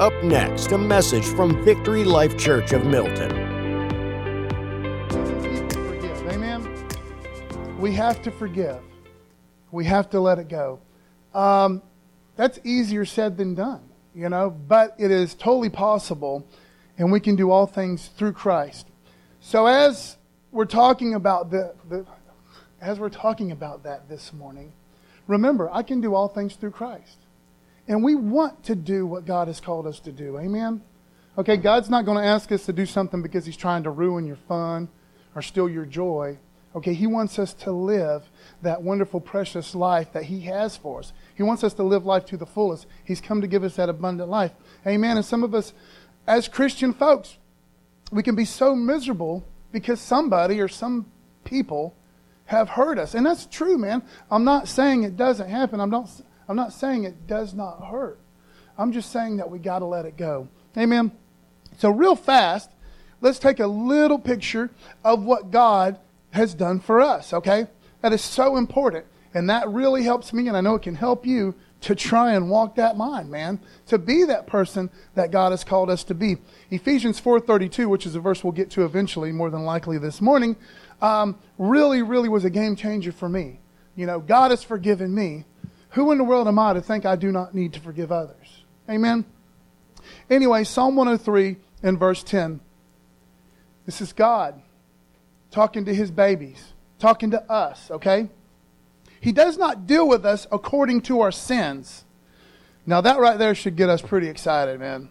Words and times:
Up 0.00 0.12
next, 0.22 0.70
a 0.70 0.78
message 0.78 1.24
from 1.24 1.64
Victory 1.64 2.04
Life 2.04 2.38
Church 2.38 2.72
of 2.72 2.86
Milton. 2.86 3.32
Amen. 6.28 6.88
We 7.80 7.92
have 7.94 8.22
to 8.22 8.30
forgive. 8.30 8.78
We 9.72 9.84
have 9.86 10.08
to 10.10 10.20
let 10.20 10.38
it 10.38 10.48
go. 10.48 10.78
Um, 11.34 11.82
that's 12.36 12.60
easier 12.62 13.04
said 13.04 13.36
than 13.36 13.56
done, 13.56 13.88
you 14.14 14.28
know, 14.28 14.50
but 14.50 14.94
it 15.00 15.10
is 15.10 15.34
totally 15.34 15.68
possible, 15.68 16.46
and 16.96 17.10
we 17.10 17.18
can 17.18 17.34
do 17.34 17.50
all 17.50 17.66
things 17.66 18.06
through 18.16 18.34
Christ. 18.34 18.86
So 19.40 19.66
as 19.66 20.16
we're 20.52 20.66
talking 20.66 21.14
about 21.14 21.50
the, 21.50 21.74
the 21.88 22.06
as 22.80 23.00
we're 23.00 23.08
talking 23.08 23.50
about 23.50 23.82
that 23.82 24.08
this 24.08 24.32
morning, 24.32 24.72
remember, 25.26 25.68
I 25.72 25.82
can 25.82 26.00
do 26.00 26.14
all 26.14 26.28
things 26.28 26.54
through 26.54 26.70
Christ. 26.70 27.18
And 27.88 28.04
we 28.04 28.14
want 28.14 28.64
to 28.64 28.74
do 28.74 29.06
what 29.06 29.24
God 29.24 29.48
has 29.48 29.60
called 29.60 29.86
us 29.86 29.98
to 30.00 30.12
do. 30.12 30.38
Amen? 30.38 30.82
Okay, 31.38 31.56
God's 31.56 31.88
not 31.88 32.04
going 32.04 32.18
to 32.18 32.24
ask 32.24 32.52
us 32.52 32.66
to 32.66 32.72
do 32.72 32.84
something 32.84 33.22
because 33.22 33.46
He's 33.46 33.56
trying 33.56 33.84
to 33.84 33.90
ruin 33.90 34.26
your 34.26 34.36
fun 34.36 34.88
or 35.34 35.42
steal 35.42 35.68
your 35.68 35.86
joy. 35.86 36.38
Okay, 36.76 36.92
He 36.92 37.06
wants 37.06 37.38
us 37.38 37.54
to 37.54 37.72
live 37.72 38.28
that 38.60 38.82
wonderful, 38.82 39.20
precious 39.20 39.74
life 39.74 40.12
that 40.12 40.24
He 40.24 40.40
has 40.42 40.76
for 40.76 40.98
us. 40.98 41.12
He 41.34 41.42
wants 41.42 41.64
us 41.64 41.74
to 41.74 41.82
live 41.82 42.04
life 42.04 42.26
to 42.26 42.36
the 42.36 42.44
fullest. 42.44 42.86
He's 43.04 43.20
come 43.20 43.40
to 43.40 43.46
give 43.46 43.64
us 43.64 43.76
that 43.76 43.88
abundant 43.88 44.28
life. 44.28 44.52
Amen. 44.86 45.16
And 45.16 45.24
some 45.24 45.42
of 45.42 45.54
us, 45.54 45.72
as 46.26 46.46
Christian 46.46 46.92
folks, 46.92 47.38
we 48.12 48.22
can 48.22 48.34
be 48.34 48.44
so 48.44 48.74
miserable 48.74 49.46
because 49.72 50.00
somebody 50.00 50.60
or 50.60 50.68
some 50.68 51.06
people 51.44 51.94
have 52.46 52.70
hurt 52.70 52.98
us. 52.98 53.14
And 53.14 53.24
that's 53.24 53.46
true, 53.46 53.78
man. 53.78 54.02
I'm 54.30 54.44
not 54.44 54.68
saying 54.68 55.04
it 55.04 55.16
doesn't 55.16 55.48
happen. 55.48 55.80
I'm 55.80 55.90
not, 55.90 56.10
I'm 56.48 56.56
not 56.56 56.72
saying 56.72 57.04
it 57.04 57.26
does 57.26 57.54
not 57.54 57.88
hurt. 57.90 58.18
I'm 58.78 58.92
just 58.92 59.12
saying 59.12 59.36
that 59.36 59.50
we 59.50 59.58
got 59.58 59.80
to 59.80 59.84
let 59.84 60.06
it 60.06 60.16
go. 60.16 60.48
Amen. 60.76 61.12
So, 61.78 61.90
real 61.90 62.16
fast, 62.16 62.70
let's 63.20 63.38
take 63.38 63.60
a 63.60 63.66
little 63.66 64.18
picture 64.18 64.70
of 65.04 65.22
what 65.22 65.50
God 65.50 65.98
has 66.30 66.54
done 66.54 66.80
for 66.80 67.00
us, 67.00 67.32
okay? 67.32 67.66
That 68.00 68.12
is 68.12 68.22
so 68.22 68.56
important. 68.56 69.04
And 69.34 69.50
that 69.50 69.68
really 69.68 70.02
helps 70.02 70.32
me, 70.32 70.48
and 70.48 70.56
I 70.56 70.60
know 70.60 70.74
it 70.74 70.82
can 70.82 70.94
help 70.94 71.26
you 71.26 71.54
to 71.82 71.94
try 71.94 72.32
and 72.32 72.50
walk 72.50 72.76
that 72.76 72.96
line, 72.96 73.30
man. 73.30 73.60
To 73.86 73.98
be 73.98 74.24
that 74.24 74.46
person 74.46 74.90
that 75.14 75.30
God 75.30 75.52
has 75.52 75.64
called 75.64 75.90
us 75.90 76.02
to 76.04 76.14
be. 76.14 76.38
Ephesians 76.70 77.20
4.32, 77.20 77.88
which 77.88 78.06
is 78.06 78.14
a 78.14 78.20
verse 78.20 78.42
we'll 78.42 78.52
get 78.52 78.70
to 78.70 78.84
eventually, 78.84 79.32
more 79.32 79.50
than 79.50 79.64
likely 79.64 79.98
this 79.98 80.20
morning, 80.20 80.56
um, 81.00 81.38
really, 81.58 82.02
really 82.02 82.28
was 82.28 82.44
a 82.44 82.50
game 82.50 82.74
changer 82.74 83.12
for 83.12 83.28
me. 83.28 83.60
You 83.94 84.06
know, 84.06 84.18
God 84.18 84.50
has 84.50 84.62
forgiven 84.64 85.14
me. 85.14 85.44
Who 85.90 86.12
in 86.12 86.18
the 86.18 86.24
world 86.24 86.48
am 86.48 86.58
I 86.58 86.74
to 86.74 86.80
think 86.80 87.06
I 87.06 87.16
do 87.16 87.32
not 87.32 87.54
need 87.54 87.72
to 87.74 87.80
forgive 87.80 88.12
others? 88.12 88.64
Amen? 88.88 89.24
Anyway, 90.30 90.64
Psalm 90.64 90.96
103 90.96 91.56
and 91.82 91.98
verse 91.98 92.22
10. 92.22 92.60
This 93.86 94.00
is 94.00 94.12
God 94.12 94.60
talking 95.50 95.84
to 95.86 95.94
his 95.94 96.10
babies, 96.10 96.72
talking 96.98 97.30
to 97.30 97.50
us, 97.50 97.90
okay? 97.90 98.28
He 99.20 99.32
does 99.32 99.56
not 99.56 99.86
deal 99.86 100.06
with 100.06 100.24
us 100.24 100.46
according 100.52 101.02
to 101.02 101.20
our 101.20 101.32
sins. 101.32 102.04
Now, 102.86 103.00
that 103.00 103.18
right 103.18 103.38
there 103.38 103.54
should 103.54 103.76
get 103.76 103.88
us 103.88 104.02
pretty 104.02 104.28
excited, 104.28 104.78
man. 104.78 105.08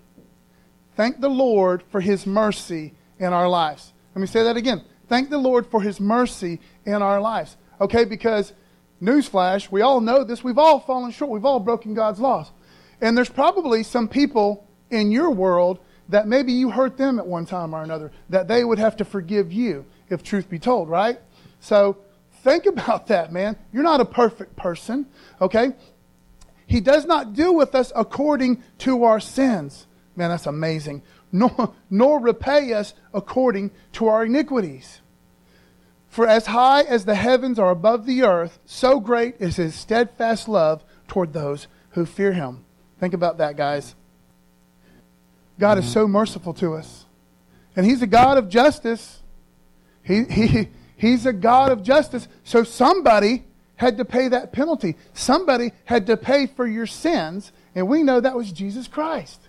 Thank 0.95 1.21
the 1.21 1.29
Lord 1.29 1.83
for 1.91 2.01
his 2.01 2.25
mercy 2.25 2.93
in 3.19 3.33
our 3.33 3.49
lives. 3.49 3.93
Let 4.15 4.21
me 4.21 4.27
say 4.27 4.43
that 4.43 4.57
again. 4.57 4.83
Thank 5.07 5.29
the 5.29 5.37
Lord 5.37 5.67
for 5.67 5.81
his 5.81 5.99
mercy 5.99 6.59
in 6.85 7.01
our 7.01 7.21
lives. 7.21 7.57
Okay, 7.79 8.03
because 8.03 8.53
newsflash, 9.01 9.71
we 9.71 9.81
all 9.81 10.01
know 10.01 10.23
this. 10.23 10.43
We've 10.43 10.57
all 10.57 10.79
fallen 10.79 11.11
short. 11.11 11.31
We've 11.31 11.45
all 11.45 11.59
broken 11.59 11.93
God's 11.93 12.19
laws. 12.19 12.51
And 13.01 13.15
there's 13.15 13.29
probably 13.29 13.83
some 13.83 14.07
people 14.07 14.67
in 14.89 15.11
your 15.11 15.29
world 15.29 15.79
that 16.09 16.27
maybe 16.27 16.53
you 16.53 16.69
hurt 16.69 16.97
them 16.97 17.19
at 17.19 17.27
one 17.27 17.45
time 17.45 17.75
or 17.75 17.83
another, 17.83 18.11
that 18.29 18.47
they 18.47 18.63
would 18.63 18.79
have 18.79 18.97
to 18.97 19.05
forgive 19.05 19.51
you, 19.51 19.85
if 20.09 20.23
truth 20.23 20.49
be 20.49 20.59
told, 20.59 20.89
right? 20.89 21.19
So 21.59 21.97
think 22.43 22.65
about 22.65 23.07
that, 23.07 23.31
man. 23.31 23.57
You're 23.71 23.83
not 23.83 24.01
a 24.01 24.05
perfect 24.05 24.55
person, 24.55 25.05
okay? 25.41 25.73
He 26.65 26.81
does 26.81 27.05
not 27.05 27.33
deal 27.33 27.55
with 27.55 27.75
us 27.75 27.91
according 27.95 28.63
to 28.79 29.03
our 29.03 29.19
sins. 29.19 29.87
Man, 30.15 30.29
that's 30.29 30.47
amazing. 30.47 31.03
Nor, 31.29 31.73
nor 31.89 32.21
repay 32.21 32.71
us 32.71 32.93
according 33.13 33.71
to 33.91 34.07
our 34.07 34.23
iniquities. 34.23 35.01
For 36.17 36.27
as 36.27 36.47
high 36.47 36.81
as 36.81 37.05
the 37.05 37.13
heavens 37.13 37.59
are 37.59 37.69
above 37.69 38.07
the 38.07 38.23
earth, 38.23 38.57
so 38.65 38.99
great 38.99 39.35
is 39.37 39.57
his 39.57 39.75
steadfast 39.75 40.49
love 40.49 40.83
toward 41.07 41.31
those 41.31 41.67
who 41.91 42.07
fear 42.07 42.33
him. 42.33 42.65
Think 42.99 43.13
about 43.13 43.37
that, 43.37 43.55
guys. 43.55 43.93
God 45.59 45.77
is 45.77 45.83
mm-hmm. 45.83 45.93
so 45.93 46.07
merciful 46.07 46.55
to 46.55 46.73
us. 46.73 47.05
And 47.75 47.85
he's 47.85 48.01
a 48.01 48.07
God 48.07 48.39
of 48.39 48.49
justice. 48.49 49.21
He, 50.01 50.23
he, 50.23 50.69
he's 50.95 51.27
a 51.27 51.33
God 51.33 51.71
of 51.71 51.83
justice. 51.83 52.27
So 52.43 52.63
somebody 52.63 53.43
had 53.75 53.97
to 53.97 54.03
pay 54.03 54.27
that 54.29 54.51
penalty. 54.51 54.95
Somebody 55.13 55.71
had 55.85 56.07
to 56.07 56.17
pay 56.17 56.47
for 56.47 56.65
your 56.65 56.87
sins. 56.87 57.51
And 57.75 57.87
we 57.87 58.01
know 58.01 58.19
that 58.21 58.35
was 58.35 58.51
Jesus 58.51 58.87
Christ. 58.87 59.39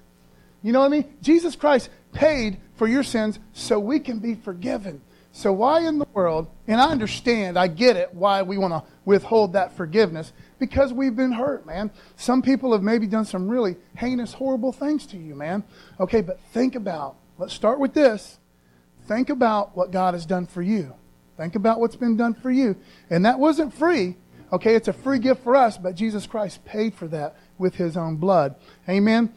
You 0.62 0.72
know 0.72 0.80
what 0.80 0.92
I 0.92 0.96
mean? 0.98 1.16
Jesus 1.22 1.56
Christ 1.56 1.88
paid 2.12 2.58
for 2.74 2.86
your 2.86 3.04
sins 3.04 3.38
so 3.54 3.78
we 3.78 4.00
can 4.00 4.18
be 4.18 4.34
forgiven. 4.34 5.00
So 5.38 5.52
why 5.52 5.86
in 5.86 6.00
the 6.00 6.06
world, 6.14 6.48
and 6.66 6.80
I 6.80 6.90
understand, 6.90 7.56
I 7.56 7.68
get 7.68 7.94
it, 7.94 8.12
why 8.12 8.42
we 8.42 8.58
want 8.58 8.72
to 8.72 8.82
withhold 9.04 9.52
that 9.52 9.76
forgiveness, 9.76 10.32
because 10.58 10.92
we've 10.92 11.14
been 11.14 11.30
hurt, 11.30 11.64
man. 11.64 11.92
Some 12.16 12.42
people 12.42 12.72
have 12.72 12.82
maybe 12.82 13.06
done 13.06 13.24
some 13.24 13.48
really 13.48 13.76
heinous, 13.96 14.32
horrible 14.32 14.72
things 14.72 15.06
to 15.06 15.16
you, 15.16 15.36
man. 15.36 15.62
Okay, 16.00 16.22
but 16.22 16.40
think 16.52 16.74
about, 16.74 17.14
let's 17.38 17.54
start 17.54 17.78
with 17.78 17.94
this. 17.94 18.40
Think 19.06 19.30
about 19.30 19.76
what 19.76 19.92
God 19.92 20.14
has 20.14 20.26
done 20.26 20.44
for 20.44 20.60
you. 20.60 20.92
Think 21.36 21.54
about 21.54 21.78
what's 21.78 21.94
been 21.94 22.16
done 22.16 22.34
for 22.34 22.50
you. 22.50 22.74
And 23.08 23.24
that 23.24 23.38
wasn't 23.38 23.72
free. 23.72 24.16
Okay, 24.52 24.74
it's 24.74 24.88
a 24.88 24.92
free 24.92 25.20
gift 25.20 25.44
for 25.44 25.54
us, 25.54 25.78
but 25.78 25.94
Jesus 25.94 26.26
Christ 26.26 26.64
paid 26.64 26.94
for 26.94 27.06
that 27.06 27.36
with 27.58 27.76
his 27.76 27.96
own 27.96 28.16
blood. 28.16 28.56
Amen. 28.88 29.32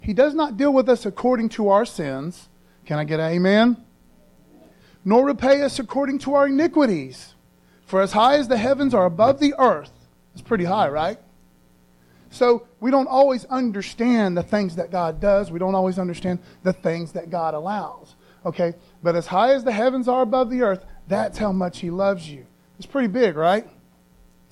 He 0.00 0.12
does 0.12 0.34
not 0.34 0.56
deal 0.56 0.72
with 0.72 0.88
us 0.88 1.06
according 1.06 1.50
to 1.50 1.68
our 1.68 1.84
sins. 1.84 2.48
Can 2.84 2.98
I 2.98 3.04
get 3.04 3.20
an 3.20 3.30
amen? 3.30 3.76
Nor 5.04 5.26
repay 5.26 5.62
us 5.62 5.78
according 5.78 6.18
to 6.20 6.34
our 6.34 6.46
iniquities. 6.46 7.34
For 7.86 8.00
as 8.00 8.12
high 8.12 8.36
as 8.38 8.48
the 8.48 8.56
heavens 8.56 8.94
are 8.94 9.04
above 9.04 9.38
the 9.38 9.54
earth, 9.58 9.92
it's 10.32 10.42
pretty 10.42 10.64
high, 10.64 10.88
right? 10.88 11.18
So 12.30 12.66
we 12.80 12.90
don't 12.90 13.06
always 13.06 13.44
understand 13.44 14.36
the 14.36 14.42
things 14.42 14.76
that 14.76 14.90
God 14.90 15.20
does. 15.20 15.52
We 15.52 15.60
don't 15.60 15.76
always 15.76 15.98
understand 15.98 16.40
the 16.64 16.72
things 16.72 17.12
that 17.12 17.30
God 17.30 17.54
allows. 17.54 18.16
Okay? 18.44 18.74
But 19.02 19.14
as 19.14 19.28
high 19.28 19.54
as 19.54 19.62
the 19.62 19.72
heavens 19.72 20.08
are 20.08 20.22
above 20.22 20.50
the 20.50 20.62
earth, 20.62 20.84
that's 21.06 21.38
how 21.38 21.52
much 21.52 21.78
He 21.78 21.90
loves 21.90 22.28
you. 22.28 22.46
It's 22.76 22.86
pretty 22.86 23.08
big, 23.08 23.36
right? 23.36 23.68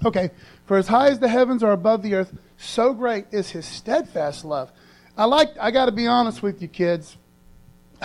Okay. 0.05 0.31
For 0.67 0.77
as 0.77 0.87
high 0.87 1.09
as 1.09 1.19
the 1.19 1.29
heavens 1.29 1.63
are 1.65 1.73
above 1.73 2.03
the 2.03 2.15
earth, 2.15 2.33
so 2.57 2.93
great 2.93 3.27
is 3.33 3.51
His 3.51 3.67
steadfast 3.67 4.45
love. 4.45 4.71
I 5.17 5.25
like, 5.25 5.51
I 5.61 5.73
got 5.73 5.87
to 5.87 5.93
be 5.93 6.07
honest 6.07 6.43
with 6.43 6.63
you, 6.63 6.69
kids. 6.69 7.17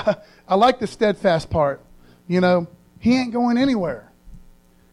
I 0.48 0.56
like 0.56 0.80
the 0.80 0.88
steadfast 0.88 1.50
part. 1.52 1.82
You 2.28 2.42
know, 2.42 2.68
he 3.00 3.16
ain't 3.16 3.32
going 3.32 3.58
anywhere. 3.58 4.12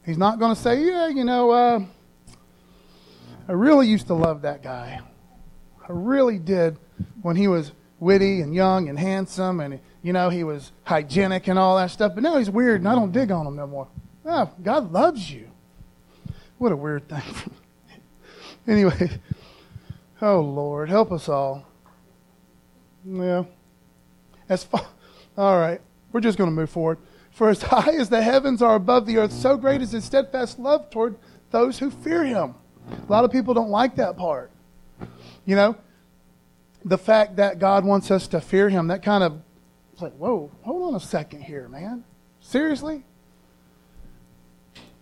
He's 0.04 0.18
not 0.18 0.38
going 0.38 0.54
to 0.54 0.60
say, 0.60 0.84
yeah, 0.84 1.08
you 1.08 1.24
know, 1.24 1.50
uh, 1.50 1.80
I 3.48 3.52
really 3.52 3.88
used 3.88 4.06
to 4.08 4.14
love 4.14 4.42
that 4.42 4.62
guy. 4.62 5.00
I 5.82 5.86
really 5.88 6.38
did 6.38 6.78
when 7.22 7.36
he 7.36 7.48
was 7.48 7.72
witty 8.00 8.40
and 8.40 8.54
young 8.54 8.88
and 8.88 8.98
handsome 8.98 9.60
and, 9.60 9.80
you 10.02 10.12
know, 10.12 10.28
he 10.28 10.44
was 10.44 10.72
hygienic 10.84 11.48
and 11.48 11.58
all 11.58 11.76
that 11.76 11.90
stuff. 11.90 12.12
But 12.14 12.22
now 12.22 12.36
he's 12.36 12.50
weird 12.50 12.80
and 12.80 12.88
I 12.88 12.94
don't 12.94 13.12
dig 13.12 13.30
on 13.30 13.46
him 13.46 13.56
no 13.56 13.66
more. 13.66 13.88
Oh, 14.26 14.50
God 14.62 14.92
loves 14.92 15.30
you. 15.30 15.50
What 16.58 16.72
a 16.72 16.76
weird 16.76 17.08
thing. 17.08 17.22
anyway, 18.66 19.10
oh, 20.22 20.40
Lord, 20.40 20.88
help 20.88 21.12
us 21.12 21.28
all. 21.28 21.66
Yeah. 23.04 23.44
As 24.48 24.64
far, 24.64 24.86
all 25.36 25.58
right, 25.58 25.80
we're 26.12 26.20
just 26.20 26.38
going 26.38 26.48
to 26.48 26.54
move 26.54 26.70
forward. 26.70 26.98
For 27.34 27.50
as 27.50 27.62
high 27.62 27.92
as 27.94 28.08
the 28.08 28.22
heavens 28.22 28.62
are 28.62 28.76
above 28.76 29.06
the 29.06 29.18
earth, 29.18 29.32
so 29.32 29.56
great 29.56 29.82
is 29.82 29.90
his 29.92 30.04
steadfast 30.04 30.58
love 30.58 30.88
toward 30.88 31.16
those 31.50 31.78
who 31.78 31.90
fear 31.90 32.24
him. 32.24 32.54
A 32.90 33.12
lot 33.12 33.24
of 33.24 33.32
people 33.32 33.54
don't 33.54 33.70
like 33.70 33.96
that 33.96 34.16
part. 34.16 34.50
You 35.44 35.56
know, 35.56 35.76
the 36.84 36.98
fact 36.98 37.36
that 37.36 37.58
God 37.58 37.84
wants 37.84 38.10
us 38.10 38.28
to 38.28 38.40
fear 38.40 38.68
him, 38.68 38.88
that 38.88 39.02
kind 39.02 39.24
of, 39.24 39.40
it's 39.92 40.00
like, 40.00 40.14
whoa, 40.14 40.50
hold 40.62 40.94
on 40.94 40.94
a 40.94 41.00
second 41.00 41.42
here, 41.42 41.68
man. 41.68 42.04
Seriously? 42.40 43.04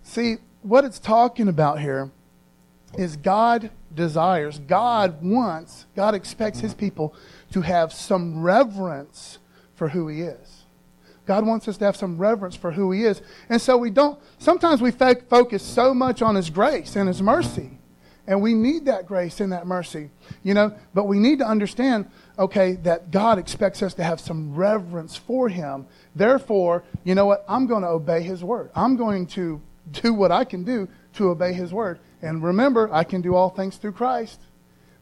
See, 0.02 0.36
what 0.62 0.84
it's 0.84 0.98
talking 0.98 1.48
about 1.48 1.80
here 1.80 2.10
is 2.96 3.16
God 3.16 3.70
desires, 3.94 4.58
God 4.58 5.22
wants, 5.22 5.86
God 5.96 6.14
expects 6.14 6.60
his 6.60 6.74
people 6.74 7.14
to 7.52 7.62
have 7.62 7.92
some 7.92 8.42
reverence 8.42 9.38
for 9.74 9.88
who 9.88 10.08
he 10.08 10.22
is. 10.22 10.61
God 11.32 11.46
wants 11.46 11.66
us 11.66 11.78
to 11.78 11.86
have 11.86 11.96
some 11.96 12.18
reverence 12.18 12.56
for 12.56 12.72
who 12.72 12.92
he 12.92 13.04
is. 13.04 13.22
And 13.48 13.58
so 13.58 13.78
we 13.78 13.88
don't, 13.88 14.20
sometimes 14.36 14.82
we 14.82 14.90
focus 14.90 15.62
so 15.62 15.94
much 15.94 16.20
on 16.20 16.34
his 16.34 16.50
grace 16.50 16.94
and 16.94 17.08
his 17.08 17.22
mercy. 17.22 17.70
And 18.26 18.42
we 18.42 18.52
need 18.52 18.84
that 18.84 19.06
grace 19.06 19.40
and 19.40 19.50
that 19.50 19.66
mercy, 19.66 20.10
you 20.42 20.52
know. 20.52 20.74
But 20.92 21.04
we 21.04 21.18
need 21.18 21.38
to 21.38 21.46
understand, 21.46 22.10
okay, 22.38 22.74
that 22.82 23.10
God 23.10 23.38
expects 23.38 23.82
us 23.82 23.94
to 23.94 24.04
have 24.04 24.20
some 24.20 24.54
reverence 24.54 25.16
for 25.16 25.48
Him. 25.48 25.86
Therefore, 26.14 26.84
you 27.02 27.14
know 27.14 27.24
what? 27.24 27.46
I'm 27.48 27.66
going 27.66 27.82
to 27.82 27.88
obey 27.88 28.22
His 28.22 28.44
word. 28.44 28.70
I'm 28.76 28.96
going 28.96 29.26
to 29.28 29.60
do 29.90 30.12
what 30.12 30.30
I 30.30 30.44
can 30.44 30.64
do 30.64 30.86
to 31.14 31.30
obey 31.30 31.54
His 31.54 31.72
word. 31.72 31.98
And 32.20 32.42
remember, 32.42 32.92
I 32.92 33.04
can 33.04 33.22
do 33.22 33.34
all 33.34 33.48
things 33.48 33.78
through 33.78 33.92
Christ. 33.92 34.38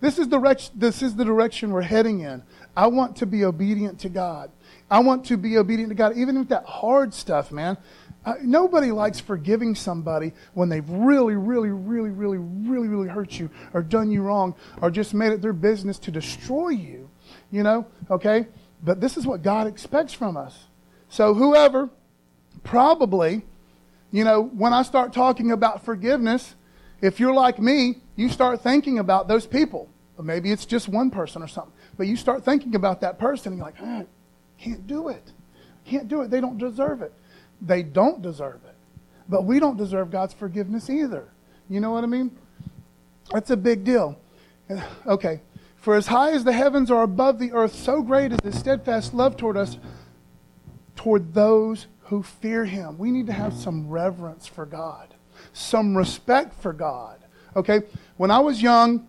This 0.01 0.19
is, 0.19 0.29
the 0.29 0.71
this 0.75 1.03
is 1.03 1.17
the 1.17 1.25
direction 1.25 1.73
we're 1.73 1.83
heading 1.83 2.21
in. 2.21 2.43
I 2.75 2.87
want 2.87 3.17
to 3.17 3.27
be 3.27 3.45
obedient 3.45 3.99
to 4.01 4.09
God. 4.09 4.51
I 4.91 4.99
want 5.01 5.25
to 5.27 5.37
be 5.37 5.57
obedient 5.57 5.91
to 5.91 5.95
God, 5.95 6.17
even 6.17 6.39
with 6.39 6.49
that 6.49 6.65
hard 6.65 7.15
stuff, 7.15 7.53
man. 7.53 7.77
Uh, 8.25 8.35
nobody 8.43 8.91
likes 8.91 9.19
forgiving 9.19 9.75
somebody 9.75 10.33
when 10.53 10.69
they've 10.69 10.89
really, 10.91 11.37
really, 11.37 11.71
really, 11.71 12.11
really, 12.11 12.39
really, 12.39 12.89
really 12.89 13.09
hurt 13.09 13.39
you 13.39 13.49
or 13.73 13.83
done 13.83 14.11
you 14.11 14.23
wrong 14.23 14.55
or 14.83 14.91
just 14.91 15.15
made 15.15 15.33
it 15.33 15.41
their 15.41 15.55
business 15.55 15.99
to 15.99 16.11
destroy 16.11 16.69
you, 16.69 17.09
you 17.51 17.63
know, 17.63 17.87
okay? 18.11 18.47
But 18.83 19.01
this 19.01 19.17
is 19.17 19.27
what 19.27 19.43
God 19.43 19.67
expects 19.67 20.13
from 20.13 20.37
us. 20.37 20.67
So, 21.09 21.33
whoever, 21.33 21.89
probably, 22.63 23.43
you 24.11 24.25
know, 24.25 24.43
when 24.43 24.73
I 24.73 24.83
start 24.83 25.13
talking 25.13 25.53
about 25.53 25.85
forgiveness, 25.85 26.55
if 27.01 27.21
you're 27.21 27.35
like 27.35 27.59
me, 27.59 27.97
you 28.17 28.29
start 28.29 28.61
thinking 28.61 28.99
about 28.99 29.29
those 29.29 29.47
people. 29.47 29.89
Maybe 30.23 30.53
it's 30.53 30.67
just 30.67 30.89
one 30.89 31.11
person 31.11 31.43
or 31.43 31.49
something. 31.49 31.73
But 31.97 32.07
you 32.07 32.17
start 32.17 32.45
thinking 32.45 32.75
about 32.75 33.01
that 33.01 33.19
person 33.19 33.55
and 33.55 33.59
you're 33.59 33.67
like, 33.67 33.77
ah, 33.81 34.03
can't 34.61 34.87
do 34.87 35.09
it. 35.09 35.33
Can't 35.85 36.09
do 36.09 36.23
it. 36.23 36.31
They 36.31 36.41
don't 36.41 36.59
deserve 36.59 37.03
it. 37.03 37.13
They 37.61 37.83
don't 37.83 38.23
deserve 38.23 38.61
it. 38.65 38.75
But 39.29 39.45
we 39.45 39.61
don't 39.61 39.77
deserve 39.77 40.11
God's 40.11 40.35
forgiveness 40.35 40.91
either. 40.91 41.29
You 41.69 41.81
know 41.81 41.91
what 41.91 42.05
I 42.05 42.07
mean? 42.07 42.37
That's 43.33 43.51
a 43.51 43.57
big 43.57 43.85
deal. 43.85 44.19
Okay. 45.07 45.41
For 45.77 45.95
as 45.95 46.09
high 46.09 46.33
as 46.33 46.45
the 46.45 46.53
heavens 46.53 46.91
are 46.91 47.03
above 47.03 47.39
the 47.39 47.53
earth, 47.53 47.75
so 47.75 48.03
great 48.03 48.33
is 48.33 48.39
his 48.43 48.59
steadfast 48.59 49.15
love 49.15 49.37
toward 49.37 49.57
us, 49.57 49.79
toward 50.95 51.33
those 51.33 51.87
who 52.05 52.23
fear 52.23 52.67
him. 52.67 52.99
We 52.99 53.11
need 53.11 53.27
to 53.29 53.33
have 53.33 53.55
some 53.55 53.89
reverence 53.89 54.47
for 54.47 54.67
God 54.67 55.15
some 55.53 55.97
respect 55.97 56.55
for 56.61 56.73
God. 56.73 57.19
Okay? 57.57 57.83
When 58.17 58.31
I 58.31 58.39
was 58.39 58.63
young 58.63 59.09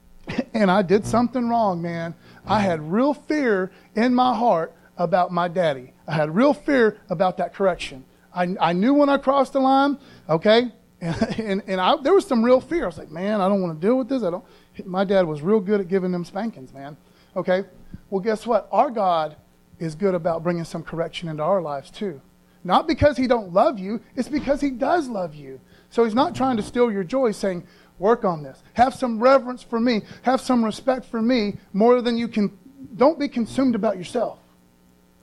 and 0.54 0.70
I 0.70 0.82
did 0.82 1.06
something 1.06 1.48
wrong, 1.48 1.82
man, 1.82 2.14
I 2.46 2.60
had 2.60 2.80
real 2.92 3.14
fear 3.14 3.70
in 3.94 4.14
my 4.14 4.34
heart 4.34 4.74
about 4.96 5.32
my 5.32 5.48
daddy. 5.48 5.92
I 6.06 6.14
had 6.14 6.34
real 6.34 6.54
fear 6.54 6.98
about 7.08 7.36
that 7.38 7.54
correction. 7.54 8.04
I, 8.34 8.54
I 8.60 8.72
knew 8.72 8.94
when 8.94 9.08
I 9.08 9.18
crossed 9.18 9.52
the 9.52 9.60
line, 9.60 9.98
okay? 10.28 10.72
And, 11.00 11.22
and, 11.38 11.62
and 11.66 11.80
I, 11.80 11.96
there 11.96 12.14
was 12.14 12.26
some 12.26 12.42
real 12.42 12.60
fear. 12.60 12.84
I 12.84 12.86
was 12.86 12.98
like, 12.98 13.10
man, 13.10 13.40
I 13.40 13.48
don't 13.48 13.62
want 13.62 13.80
to 13.80 13.86
deal 13.86 13.96
with 13.96 14.08
this. 14.08 14.22
I 14.22 14.30
don't. 14.30 14.44
My 14.86 15.04
dad 15.04 15.26
was 15.26 15.42
real 15.42 15.60
good 15.60 15.80
at 15.80 15.88
giving 15.88 16.12
them 16.12 16.24
spankings, 16.24 16.72
man. 16.72 16.96
Okay? 17.36 17.64
Well, 18.10 18.20
guess 18.20 18.46
what? 18.46 18.68
Our 18.72 18.90
God 18.90 19.36
is 19.78 19.94
good 19.94 20.14
about 20.14 20.42
bringing 20.42 20.64
some 20.64 20.82
correction 20.82 21.28
into 21.28 21.42
our 21.42 21.60
lives, 21.60 21.90
too. 21.90 22.20
Not 22.64 22.86
because 22.86 23.16
he 23.16 23.26
don't 23.26 23.52
love 23.52 23.78
you, 23.78 24.00
it's 24.14 24.28
because 24.28 24.60
he 24.60 24.70
does 24.70 25.08
love 25.08 25.34
you. 25.34 25.60
So 25.90 26.04
he's 26.04 26.14
not 26.14 26.34
trying 26.34 26.56
to 26.56 26.62
steal 26.62 26.92
your 26.92 27.04
joy, 27.04 27.32
saying, 27.32 27.66
work 27.98 28.24
on 28.24 28.42
this. 28.42 28.62
Have 28.74 28.94
some 28.94 29.22
reverence 29.22 29.62
for 29.62 29.80
me. 29.80 30.02
Have 30.22 30.40
some 30.40 30.64
respect 30.64 31.04
for 31.06 31.20
me 31.20 31.56
more 31.72 32.00
than 32.00 32.16
you 32.16 32.28
can. 32.28 32.56
Don't 32.96 33.18
be 33.18 33.28
consumed 33.28 33.74
about 33.74 33.96
yourself. 33.96 34.38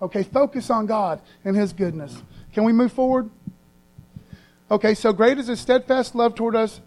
Okay, 0.02 0.24
focus 0.24 0.70
on 0.70 0.86
God 0.86 1.22
and 1.44 1.56
his 1.56 1.74
goodness. 1.74 2.22
Can 2.54 2.64
we 2.64 2.72
move 2.72 2.92
forward? 2.92 3.30
Okay, 4.72 4.94
so 4.94 5.12
great 5.12 5.38
is 5.38 5.48
his 5.48 5.60
steadfast 5.60 6.16
love 6.16 6.36
toward 6.36 6.56
us 6.56 6.82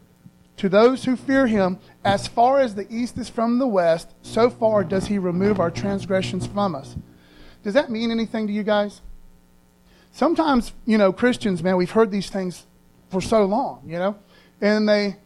to 0.57 0.69
those 0.69 1.05
who 1.05 1.17
fear 1.17 1.47
him. 1.47 1.79
As 2.05 2.27
far 2.27 2.61
as 2.61 2.75
the 2.75 2.87
east 2.95 3.19
is 3.19 3.29
from 3.29 3.59
the 3.59 3.67
west, 3.67 4.15
so 4.23 4.49
far 4.49 4.85
does 4.85 5.07
he 5.07 5.19
remove 5.19 5.61
our 5.61 5.71
transgressions 5.71 6.47
from 6.47 6.75
us. 6.75 6.97
Does 7.63 7.75
that 7.75 7.91
mean 7.91 8.11
anything 8.11 8.47
to 8.47 8.53
you 8.53 8.63
guys? 8.63 9.01
Sometimes, 10.13 10.73
you 10.85 10.99
know, 10.99 11.13
Christians, 11.13 11.63
man, 11.63 11.77
we've 11.77 11.91
heard 11.91 12.11
these 12.11 12.29
things 12.29 12.67
for 13.11 13.21
so 13.21 13.45
long, 13.45 13.83
you 13.87 13.99
know, 13.99 14.17
and 14.61 14.89
they 14.89 15.17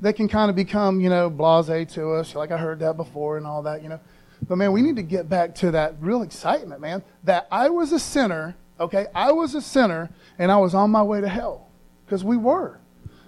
they 0.00 0.12
can 0.12 0.28
kind 0.28 0.50
of 0.50 0.56
become, 0.56 1.00
you 1.00 1.08
know, 1.08 1.30
blasé 1.30 1.90
to 1.94 2.12
us, 2.12 2.34
like 2.34 2.50
I 2.50 2.58
heard 2.58 2.80
that 2.80 2.96
before 2.96 3.36
and 3.36 3.46
all 3.46 3.62
that, 3.62 3.82
you 3.82 3.88
know. 3.88 4.00
But 4.48 4.58
man, 4.58 4.72
we 4.72 4.82
need 4.82 4.96
to 4.96 5.02
get 5.02 5.28
back 5.28 5.54
to 5.56 5.70
that 5.72 5.96
real 6.00 6.22
excitement, 6.22 6.80
man. 6.80 7.02
That 7.24 7.46
I 7.50 7.70
was 7.70 7.92
a 7.92 7.98
sinner, 7.98 8.56
okay? 8.78 9.06
I 9.14 9.32
was 9.32 9.54
a 9.54 9.62
sinner 9.62 10.10
and 10.38 10.52
I 10.52 10.56
was 10.58 10.74
on 10.74 10.90
my 10.90 11.02
way 11.02 11.20
to 11.20 11.28
hell 11.28 11.68
because 12.04 12.24
we 12.24 12.36
were. 12.36 12.78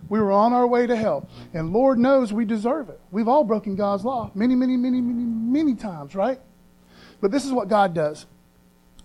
We 0.09 0.21
were 0.21 0.31
on 0.31 0.53
our 0.53 0.67
way 0.67 0.87
to 0.87 0.97
hell. 0.97 1.29
And 1.53 1.73
Lord 1.73 1.99
knows 1.99 2.33
we 2.33 2.45
deserve 2.45 2.89
it. 2.91 3.01
We've 3.11 3.29
all 3.29 3.45
broken 3.45 3.77
God's 3.77 4.05
law 4.05 4.31
many, 4.35 4.55
many, 4.55 4.77
many, 4.77 5.01
many, 5.01 5.25
many 5.25 5.75
times, 5.75 6.15
right? 6.15 6.41
But 7.21 7.31
this 7.31 7.45
is 7.45 7.53
what 7.53 7.69
God 7.69 7.95
does. 7.95 8.27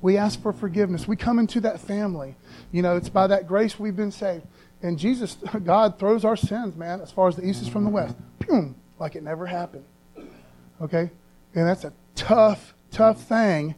We 0.01 0.17
ask 0.17 0.41
for 0.41 0.51
forgiveness. 0.51 1.07
We 1.07 1.15
come 1.15 1.39
into 1.39 1.61
that 1.61 1.79
family. 1.79 2.35
You 2.71 2.81
know, 2.81 2.97
it's 2.97 3.09
by 3.09 3.27
that 3.27 3.47
grace 3.47 3.79
we've 3.79 3.95
been 3.95 4.11
saved. 4.11 4.45
And 4.81 4.97
Jesus, 4.97 5.37
God 5.63 5.99
throws 5.99 6.25
our 6.25 6.35
sins, 6.35 6.75
man, 6.75 7.01
as 7.01 7.11
far 7.11 7.27
as 7.27 7.35
the 7.35 7.45
east 7.47 7.61
is 7.61 7.67
from 7.67 7.83
the 7.83 7.89
west, 7.89 8.15
boom, 8.39 8.75
like 8.99 9.15
it 9.15 9.23
never 9.23 9.45
happened. 9.45 9.85
Okay? 10.81 11.11
And 11.53 11.67
that's 11.67 11.83
a 11.83 11.93
tough, 12.21 12.73
tough 12.91 13.21
thing 13.23 13.75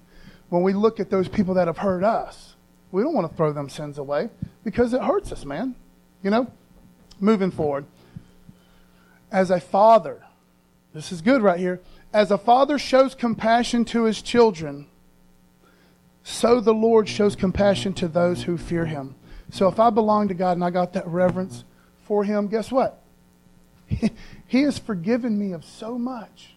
when 0.49 0.63
we 0.63 0.73
look 0.73 0.99
at 0.99 1.09
those 1.09 1.27
people 1.27 1.53
that 1.55 1.67
have 1.67 1.77
hurt 1.77 2.03
us. 2.03 2.55
We 2.91 3.01
don't 3.01 3.13
want 3.13 3.29
to 3.29 3.35
throw 3.35 3.53
them 3.53 3.69
sins 3.69 3.97
away 3.97 4.29
because 4.63 4.93
it 4.93 5.01
hurts 5.01 5.31
us, 5.31 5.45
man. 5.45 5.75
You 6.21 6.29
know? 6.29 6.51
Moving 7.19 7.51
forward. 7.51 7.85
As 9.31 9.49
a 9.49 9.59
father, 9.59 10.23
this 10.93 11.11
is 11.11 11.21
good 11.21 11.41
right 11.41 11.59
here. 11.59 11.79
As 12.11 12.29
a 12.29 12.37
father 12.37 12.77
shows 12.77 13.15
compassion 13.15 13.85
to 13.85 14.03
his 14.03 14.21
children, 14.21 14.87
so 16.23 16.59
the 16.59 16.73
Lord 16.73 17.09
shows 17.09 17.35
compassion 17.35 17.93
to 17.93 18.07
those 18.07 18.43
who 18.43 18.57
fear 18.57 18.85
him. 18.85 19.15
So 19.51 19.67
if 19.67 19.79
I 19.79 19.89
belong 19.89 20.27
to 20.27 20.33
God 20.33 20.57
and 20.57 20.63
I 20.63 20.69
got 20.69 20.93
that 20.93 21.07
reverence 21.07 21.63
for 22.05 22.23
Him, 22.23 22.47
guess 22.47 22.71
what? 22.71 23.03
he 24.47 24.63
has 24.63 24.79
forgiven 24.79 25.37
me 25.37 25.51
of 25.53 25.63
so 25.63 25.97
much. 25.97 26.52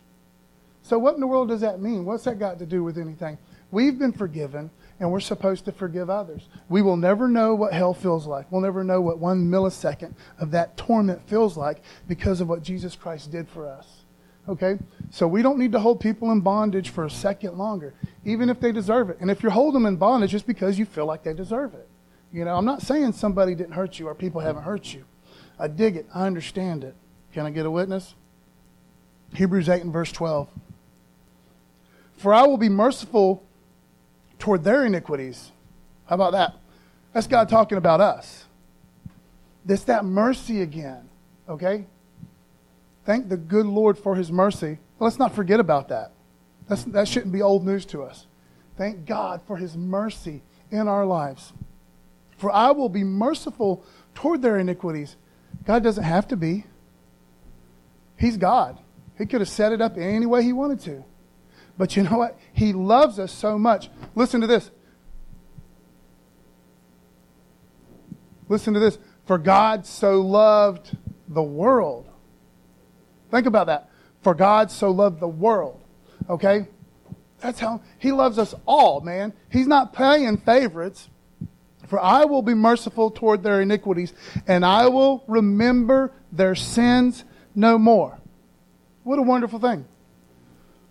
So 0.86 1.00
what 1.00 1.14
in 1.14 1.20
the 1.20 1.26
world 1.26 1.48
does 1.48 1.62
that 1.62 1.80
mean? 1.80 2.04
What's 2.04 2.22
that 2.24 2.38
got 2.38 2.60
to 2.60 2.66
do 2.66 2.84
with 2.84 2.96
anything? 2.96 3.38
We've 3.72 3.98
been 3.98 4.12
forgiven 4.12 4.70
and 5.00 5.10
we're 5.10 5.18
supposed 5.18 5.64
to 5.64 5.72
forgive 5.72 6.08
others. 6.08 6.46
We 6.68 6.80
will 6.80 6.96
never 6.96 7.26
know 7.26 7.56
what 7.56 7.72
hell 7.72 7.92
feels 7.92 8.24
like. 8.24 8.52
We'll 8.52 8.60
never 8.60 8.84
know 8.84 9.00
what 9.00 9.18
one 9.18 9.50
millisecond 9.50 10.14
of 10.38 10.52
that 10.52 10.76
torment 10.76 11.28
feels 11.28 11.56
like 11.56 11.82
because 12.06 12.40
of 12.40 12.48
what 12.48 12.62
Jesus 12.62 12.94
Christ 12.94 13.32
did 13.32 13.48
for 13.48 13.66
us. 13.66 14.04
Okay? 14.48 14.78
So 15.10 15.26
we 15.26 15.42
don't 15.42 15.58
need 15.58 15.72
to 15.72 15.80
hold 15.80 15.98
people 15.98 16.30
in 16.30 16.40
bondage 16.40 16.90
for 16.90 17.04
a 17.04 17.10
second 17.10 17.58
longer, 17.58 17.92
even 18.24 18.48
if 18.48 18.60
they 18.60 18.70
deserve 18.70 19.10
it. 19.10 19.16
And 19.20 19.28
if 19.28 19.42
you're 19.42 19.50
holding 19.50 19.82
them 19.82 19.92
in 19.92 19.96
bondage, 19.96 20.36
it's 20.36 20.44
because 20.44 20.78
you 20.78 20.84
feel 20.84 21.06
like 21.06 21.24
they 21.24 21.34
deserve 21.34 21.74
it. 21.74 21.88
You 22.32 22.44
know, 22.44 22.54
I'm 22.54 22.64
not 22.64 22.80
saying 22.80 23.14
somebody 23.14 23.56
didn't 23.56 23.72
hurt 23.72 23.98
you 23.98 24.06
or 24.06 24.14
people 24.14 24.40
haven't 24.40 24.62
hurt 24.62 24.94
you. 24.94 25.04
I 25.58 25.66
dig 25.66 25.96
it. 25.96 26.06
I 26.14 26.28
understand 26.28 26.84
it. 26.84 26.94
Can 27.32 27.44
I 27.44 27.50
get 27.50 27.66
a 27.66 27.70
witness? 27.72 28.14
Hebrews 29.34 29.68
8 29.68 29.82
and 29.82 29.92
verse 29.92 30.12
12. 30.12 30.48
For 32.16 32.32
I 32.32 32.46
will 32.46 32.56
be 32.56 32.68
merciful 32.68 33.42
toward 34.38 34.64
their 34.64 34.84
iniquities. 34.84 35.52
How 36.06 36.14
about 36.14 36.32
that? 36.32 36.54
That's 37.12 37.26
God 37.26 37.48
talking 37.48 37.78
about 37.78 38.00
us. 38.00 38.44
It's 39.68 39.84
that 39.84 40.04
mercy 40.04 40.62
again, 40.62 41.08
okay? 41.48 41.86
Thank 43.04 43.28
the 43.28 43.36
good 43.36 43.66
Lord 43.66 43.98
for 43.98 44.14
his 44.14 44.30
mercy. 44.30 44.78
Let's 44.98 45.18
not 45.18 45.34
forget 45.34 45.60
about 45.60 45.88
that. 45.88 46.12
That's, 46.68 46.84
that 46.84 47.08
shouldn't 47.08 47.32
be 47.32 47.42
old 47.42 47.64
news 47.64 47.84
to 47.86 48.02
us. 48.02 48.26
Thank 48.76 49.06
God 49.06 49.40
for 49.46 49.56
his 49.56 49.76
mercy 49.76 50.42
in 50.70 50.88
our 50.88 51.06
lives. 51.06 51.52
For 52.36 52.52
I 52.52 52.72
will 52.72 52.88
be 52.88 53.04
merciful 53.04 53.84
toward 54.14 54.42
their 54.42 54.58
iniquities. 54.58 55.16
God 55.64 55.82
doesn't 55.82 56.04
have 56.04 56.28
to 56.28 56.36
be. 56.36 56.64
He's 58.18 58.36
God. 58.36 58.78
He 59.18 59.26
could 59.26 59.40
have 59.40 59.48
set 59.48 59.72
it 59.72 59.80
up 59.80 59.96
any 59.96 60.26
way 60.26 60.42
he 60.42 60.52
wanted 60.52 60.80
to. 60.80 61.04
But 61.78 61.96
you 61.96 62.02
know 62.02 62.18
what? 62.18 62.38
He 62.52 62.72
loves 62.72 63.18
us 63.18 63.32
so 63.32 63.58
much. 63.58 63.90
Listen 64.14 64.40
to 64.40 64.46
this. 64.46 64.70
Listen 68.48 68.74
to 68.74 68.80
this. 68.80 68.98
For 69.26 69.38
God 69.38 69.86
so 69.86 70.20
loved 70.20 70.96
the 71.28 71.42
world. 71.42 72.08
Think 73.30 73.46
about 73.46 73.66
that. 73.66 73.90
For 74.22 74.34
God 74.34 74.70
so 74.70 74.90
loved 74.90 75.20
the 75.20 75.28
world. 75.28 75.82
Okay? 76.30 76.68
That's 77.40 77.60
how 77.60 77.82
he 77.98 78.12
loves 78.12 78.38
us 78.38 78.54
all, 78.64 79.00
man. 79.00 79.32
He's 79.50 79.66
not 79.66 79.92
playing 79.92 80.38
favorites. 80.38 81.08
For 81.86 82.00
I 82.00 82.24
will 82.24 82.42
be 82.42 82.54
merciful 82.54 83.10
toward 83.10 83.42
their 83.42 83.60
iniquities, 83.60 84.12
and 84.48 84.64
I 84.64 84.88
will 84.88 85.22
remember 85.28 86.12
their 86.32 86.56
sins 86.56 87.24
no 87.54 87.78
more. 87.78 88.18
What 89.04 89.20
a 89.20 89.22
wonderful 89.22 89.60
thing. 89.60 89.86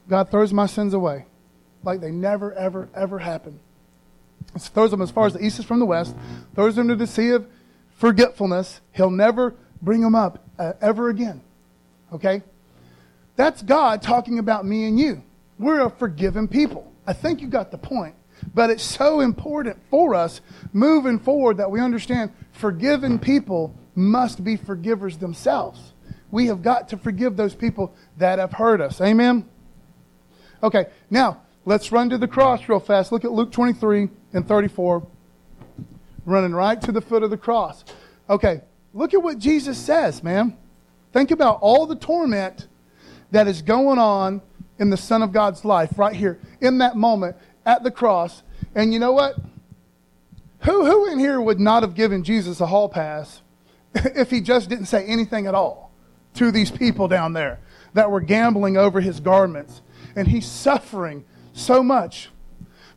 God 0.08 0.30
throws 0.30 0.54
my 0.54 0.66
sins 0.66 0.94
away 0.94 1.26
like 1.84 2.02
they 2.02 2.12
never, 2.12 2.54
ever, 2.54 2.90
ever 2.96 3.20
happened. 3.20 3.60
He 4.54 4.60
throws 4.60 4.92
them 4.92 5.02
as 5.02 5.12
far 5.12 5.28
as 5.28 5.34
the 5.34 5.44
east 5.44 5.60
is 5.60 5.66
from 5.66 5.80
the 5.80 5.86
west, 5.86 6.16
throws 6.56 6.76
them 6.76 6.88
to 6.88 6.96
the 6.96 7.08
sea 7.08 7.30
of 7.32 7.48
forgetfulness. 7.98 8.82
He'll 8.92 9.12
never 9.12 9.56
bring 9.82 10.02
them 10.02 10.16
up 10.16 10.44
uh, 10.58 10.74
ever 10.82 11.10
again. 11.10 11.42
Okay? 12.12 12.42
That's 13.36 13.62
God 13.62 14.02
talking 14.02 14.40
about 14.40 14.66
me 14.66 14.86
and 14.86 15.00
you. 15.00 15.22
We're 15.60 15.82
a 15.82 15.90
forgiven 15.90 16.48
people. 16.48 16.92
I 17.08 17.14
think 17.14 17.42
you 17.42 17.48
got 17.48 17.72
the 17.72 17.78
point. 17.78 18.16
But 18.54 18.70
it's 18.70 18.84
so 18.84 19.22
important 19.22 19.78
for 19.90 20.14
us 20.14 20.42
moving 20.74 21.20
forward 21.20 21.58
that 21.58 21.72
we 21.72 21.80
understand 21.80 22.32
forgiven 22.52 23.20
people 23.20 23.76
must 23.96 24.44
be 24.44 24.58
forgivers 24.58 25.18
themselves. 25.18 25.94
We 26.32 26.48
have 26.48 26.62
got 26.62 26.90
to 26.90 26.98
forgive 26.98 27.38
those 27.38 27.56
people 27.56 27.94
that 28.18 28.40
have 28.40 28.52
hurt 28.52 28.82
us. 28.82 29.00
Amen? 29.00 29.48
Okay, 30.66 30.88
now 31.12 31.44
let's 31.64 31.92
run 31.92 32.10
to 32.10 32.18
the 32.18 32.28
cross 32.28 32.68
real 32.68 32.80
fast. 32.80 33.12
Look 33.12 33.24
at 33.24 33.32
Luke 33.32 33.52
23 33.52 34.10
and 34.34 34.48
34. 34.48 35.06
Running 36.26 36.54
right 36.56 36.82
to 36.82 36.92
the 36.92 37.02
foot 37.02 37.22
of 37.22 37.30
the 37.30 37.38
cross. 37.38 37.86
Okay, 38.28 38.62
look 38.92 39.14
at 39.14 39.22
what 39.22 39.38
Jesus 39.38 39.78
says, 39.78 40.24
man. 40.24 40.58
Think 41.14 41.30
about 41.30 41.60
all 41.62 41.86
the 41.86 41.96
torment 41.96 42.68
that 43.30 43.48
is 43.48 43.62
going 43.62 44.00
on 44.00 44.42
in 44.80 44.90
the 44.90 44.98
Son 44.98 45.22
of 45.22 45.32
God's 45.32 45.64
life 45.64 46.00
right 46.00 46.16
here 46.16 46.40
in 46.62 46.80
that 46.80 46.96
moment 46.96 47.36
at 47.64 47.84
the 47.84 47.92
cross. 47.92 48.42
And 48.74 48.92
you 48.92 48.98
know 48.98 49.12
what? 49.12 49.36
Who, 50.62 50.84
who 50.84 51.12
in 51.12 51.20
here 51.20 51.40
would 51.40 51.60
not 51.60 51.84
have 51.84 51.94
given 51.94 52.24
Jesus 52.24 52.60
a 52.60 52.66
hall 52.66 52.90
pass 52.90 53.44
if 53.94 54.32
he 54.32 54.42
just 54.42 54.68
didn't 54.68 54.88
say 54.88 55.06
anything 55.06 55.46
at 55.46 55.54
all 55.54 55.92
to 56.34 56.52
these 56.52 56.72
people 56.72 57.08
down 57.08 57.34
there 57.34 57.60
that 57.94 58.10
were 58.10 58.20
gambling 58.20 58.78
over 58.78 59.00
his 59.00 59.20
garments? 59.20 59.84
And 60.16 60.28
he's 60.28 60.46
suffering 60.46 61.26
so 61.54 61.84
much. 61.84 62.30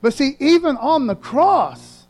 But 0.01 0.15
see, 0.15 0.37
even 0.39 0.77
on 0.77 1.07
the 1.07 1.17
cross, 1.17 2.07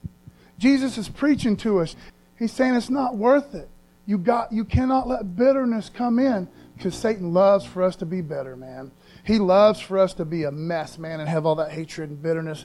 Jesus 0.59 0.99
is 0.99 1.09
preaching 1.09 1.57
to 1.59 1.81
us. 1.81 1.97
He's 2.39 2.53
saying 2.53 2.75
it's 2.75 2.91
not 2.91 3.17
worth 3.17 3.55
it. 3.55 3.69
You, 4.07 4.19
got, 4.19 4.53
you 4.53 4.65
cannot 4.65 5.09
let 5.09 5.37
bitterness 5.37 5.91
come 5.91 6.19
in 6.19 6.49
because 6.77 6.95
Satan 6.95 7.33
loves 7.33 7.65
for 7.65 7.83
us 7.83 7.97
to 7.97 8.07
be 8.07 8.21
better, 8.21 8.57
man. 8.57 8.91
He 9.25 9.39
loves 9.39 9.81
for 9.81 9.99
us 9.99 10.15
to 10.15 10.25
be 10.25 10.45
a 10.45 10.51
mess, 10.51 10.97
man, 10.99 11.21
and 11.21 11.29
have 11.29 11.45
all 11.45 11.57
that 11.57 11.73
hatred 11.73 12.11
and 12.11 12.23
bitterness. 12.23 12.65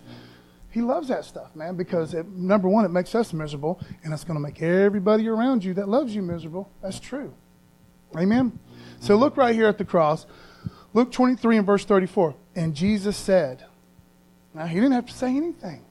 He 0.70 0.82
loves 0.82 1.10
that 1.10 1.26
stuff, 1.26 1.56
man, 1.56 1.76
because 1.76 2.14
it, 2.14 2.28
number 2.28 2.68
one, 2.68 2.86
it 2.86 2.90
makes 2.90 3.14
us 3.14 3.34
miserable, 3.34 3.80
and 4.04 4.14
it's 4.14 4.24
going 4.24 4.36
to 4.36 4.42
make 4.42 4.62
everybody 4.62 5.28
around 5.28 5.64
you 5.64 5.74
that 5.76 5.90
loves 5.90 6.16
you 6.16 6.22
miserable. 6.22 6.72
That's 6.82 7.00
true. 7.00 7.34
Amen? 8.18 8.58
So 9.00 9.16
look 9.16 9.36
right 9.36 9.54
here 9.54 9.68
at 9.68 9.78
the 9.78 9.86
cross. 9.86 10.26
Luke 10.94 11.12
23 11.12 11.58
and 11.58 11.66
verse 11.66 11.86
34. 11.86 12.36
And 12.56 12.76
Jesus 12.76 13.18
said, 13.18 13.66
now 14.54 14.66
he 14.66 14.76
didn't 14.76 14.92
have 14.92 15.08
to 15.08 15.14
say 15.14 15.36
anything. 15.36 15.84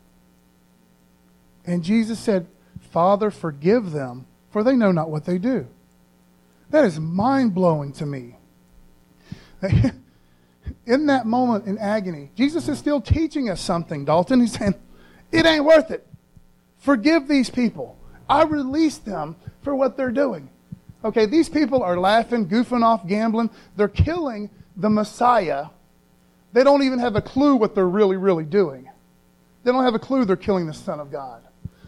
And 1.65 1.83
Jesus 1.83 2.19
said, 2.19 2.47
Father, 2.91 3.31
forgive 3.31 3.91
them, 3.91 4.27
for 4.51 4.63
they 4.63 4.77
know 4.77 4.93
not 4.93 5.11
what 5.11 5.25
they 5.25 5.39
do. 5.39 5.67
That 6.71 6.85
is 6.85 6.99
mind 6.99 7.55
blowing 7.55 7.93
to 7.95 8.07
me. 8.07 8.37
in 10.87 11.07
that 11.07 11.27
moment 11.27 11.67
in 11.67 11.79
agony, 11.79 12.31
Jesus 12.35 12.69
is 12.69 12.79
still 12.79 13.01
teaching 13.01 13.51
us 13.51 13.61
something, 13.61 14.05
Dalton. 14.05 14.41
He's 14.41 14.59
saying, 14.59 14.75
It 15.31 15.47
ain't 15.47 15.65
worth 15.65 15.91
it. 15.91 16.07
Forgive 16.79 17.29
these 17.29 17.51
people. 17.51 17.97
I 18.29 18.45
release 18.45 18.99
them 18.99 19.37
for 19.63 19.75
what 19.75 19.97
they're 19.97 20.11
doing. 20.11 20.49
Okay, 21.05 21.27
these 21.27 21.49
people 21.49 21.83
are 21.83 21.99
laughing, 21.99 22.49
goofing 22.49 22.85
off, 22.85 23.07
gambling. 23.07 23.51
They're 23.77 23.89
killing 23.89 24.51
the 24.77 24.91
Messiah. 24.91 25.67
They 26.53 26.65
don't 26.65 26.83
even 26.83 26.99
have 26.99 27.17
a 27.17 27.23
clue 27.23 27.57
what 27.57 27.75
they're 27.75 27.89
really, 27.89 28.17
really 28.17 28.45
doing. 28.45 28.89
They 29.65 29.73
don't 29.73 29.85
have 29.85 29.95
a 29.95 29.99
clue 29.99 30.25
they're 30.25 30.37
killing 30.37 30.67
the 30.67 30.75
Son 30.75 31.01
of 31.01 31.11
God. 31.11 31.43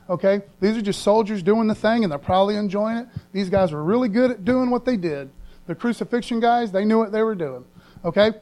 Okay? 0.09 0.43
These 0.61 0.76
are 0.76 0.83
just 0.83 1.03
soldiers 1.03 1.43
doing 1.43 1.67
the 1.67 1.75
thing, 1.75 2.05
and 2.05 2.11
they're 2.11 2.19
probably 2.19 2.57
enjoying 2.57 2.99
it. 2.99 3.09
These 3.33 3.50
guys 3.50 3.73
were 3.73 3.83
really 3.83 4.09
good 4.09 4.31
at 4.31 4.45
doing 4.45 4.71
what 4.71 4.85
they 4.85 4.97
did. 4.97 5.31
The 5.67 5.75
crucifixion 5.75 6.41
guys, 6.41 6.73
they 6.73 6.85
knew 6.85 6.99
what 6.99 7.12
they 7.12 7.23
were 7.23 7.35
doing. 7.35 7.64
Okay? 8.05 8.33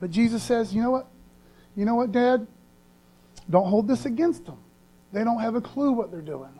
But 0.00 0.10
Jesus 0.10 0.42
says, 0.42 0.74
you 0.74 0.82
know 0.82 0.90
what? 0.90 1.06
You 1.76 1.84
know 1.84 1.96
what, 1.96 2.12
Dad? 2.12 2.46
Don't 3.50 3.68
hold 3.68 3.88
this 3.88 4.06
against 4.06 4.46
them. 4.46 4.58
They 5.12 5.24
don't 5.24 5.40
have 5.40 5.54
a 5.54 5.60
clue 5.60 5.92
what 5.92 6.10
they're 6.10 6.20
doing. 6.20 6.50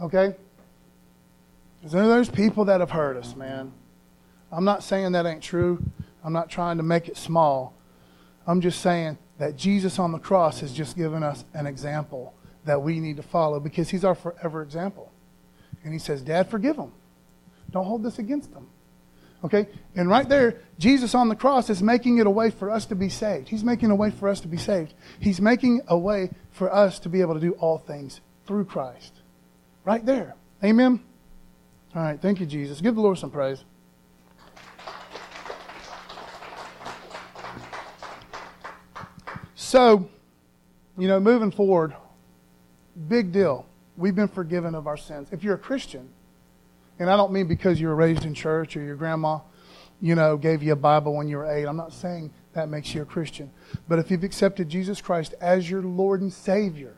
Okay? 0.00 0.34
Because 1.78 1.92
there's 1.92 2.30
people 2.30 2.66
that 2.66 2.80
have 2.80 2.90
hurt 2.90 3.16
us, 3.16 3.36
man. 3.36 3.72
I'm 4.50 4.64
not 4.64 4.82
saying 4.82 5.12
that 5.12 5.26
ain't 5.26 5.42
true. 5.42 5.82
I'm 6.24 6.32
not 6.32 6.50
trying 6.50 6.76
to 6.76 6.82
make 6.82 7.08
it 7.08 7.16
small. 7.16 7.74
I'm 8.46 8.60
just 8.60 8.80
saying 8.80 9.18
that 9.38 9.56
Jesus 9.56 9.98
on 9.98 10.12
the 10.12 10.18
cross 10.18 10.60
has 10.60 10.72
just 10.72 10.96
given 10.96 11.22
us 11.22 11.44
an 11.54 11.66
example 11.66 12.34
that 12.64 12.82
we 12.82 13.00
need 13.00 13.16
to 13.16 13.22
follow 13.22 13.60
because 13.60 13.88
he's 13.88 14.04
our 14.04 14.14
forever 14.14 14.62
example. 14.62 15.10
And 15.82 15.92
he 15.92 15.98
says, 15.98 16.22
Dad, 16.22 16.50
forgive 16.50 16.76
them. 16.76 16.92
Don't 17.70 17.86
hold 17.86 18.02
this 18.02 18.18
against 18.18 18.52
them. 18.52 18.68
Okay? 19.42 19.68
And 19.94 20.08
right 20.08 20.28
there, 20.28 20.60
Jesus 20.78 21.14
on 21.14 21.28
the 21.28 21.36
cross 21.36 21.70
is 21.70 21.82
making 21.82 22.18
it 22.18 22.26
a 22.26 22.30
way 22.30 22.50
for 22.50 22.70
us 22.70 22.86
to 22.86 22.94
be 22.94 23.08
saved. 23.08 23.48
He's 23.48 23.64
making 23.64 23.90
a 23.90 23.94
way 23.94 24.10
for 24.10 24.28
us 24.28 24.40
to 24.40 24.48
be 24.48 24.58
saved. 24.58 24.92
He's 25.18 25.40
making 25.40 25.82
a 25.88 25.96
way 25.96 26.30
for 26.50 26.72
us 26.72 26.98
to 27.00 27.08
be 27.08 27.20
able 27.20 27.34
to 27.34 27.40
do 27.40 27.52
all 27.52 27.78
things 27.78 28.20
through 28.46 28.66
Christ. 28.66 29.14
Right 29.84 30.04
there. 30.04 30.34
Amen? 30.62 31.00
All 31.94 32.02
right. 32.02 32.20
Thank 32.20 32.40
you, 32.40 32.46
Jesus. 32.46 32.80
Give 32.80 32.94
the 32.94 33.00
Lord 33.00 33.18
some 33.18 33.30
praise. 33.30 33.64
So, 39.70 40.08
you 40.98 41.06
know, 41.06 41.20
moving 41.20 41.52
forward, 41.52 41.94
big 43.06 43.30
deal. 43.30 43.66
We've 43.96 44.16
been 44.16 44.26
forgiven 44.26 44.74
of 44.74 44.88
our 44.88 44.96
sins. 44.96 45.28
If 45.30 45.44
you're 45.44 45.54
a 45.54 45.58
Christian, 45.58 46.08
and 46.98 47.08
I 47.08 47.16
don't 47.16 47.30
mean 47.30 47.46
because 47.46 47.80
you 47.80 47.86
were 47.86 47.94
raised 47.94 48.24
in 48.24 48.34
church 48.34 48.76
or 48.76 48.82
your 48.82 48.96
grandma, 48.96 49.38
you 50.00 50.16
know, 50.16 50.36
gave 50.36 50.64
you 50.64 50.72
a 50.72 50.76
Bible 50.76 51.14
when 51.14 51.28
you 51.28 51.36
were 51.36 51.46
eight. 51.46 51.66
I'm 51.66 51.76
not 51.76 51.92
saying 51.92 52.32
that 52.52 52.68
makes 52.68 52.92
you 52.96 53.02
a 53.02 53.04
Christian. 53.04 53.48
But 53.86 54.00
if 54.00 54.10
you've 54.10 54.24
accepted 54.24 54.68
Jesus 54.68 55.00
Christ 55.00 55.34
as 55.40 55.70
your 55.70 55.82
Lord 55.82 56.20
and 56.20 56.32
Savior, 56.32 56.96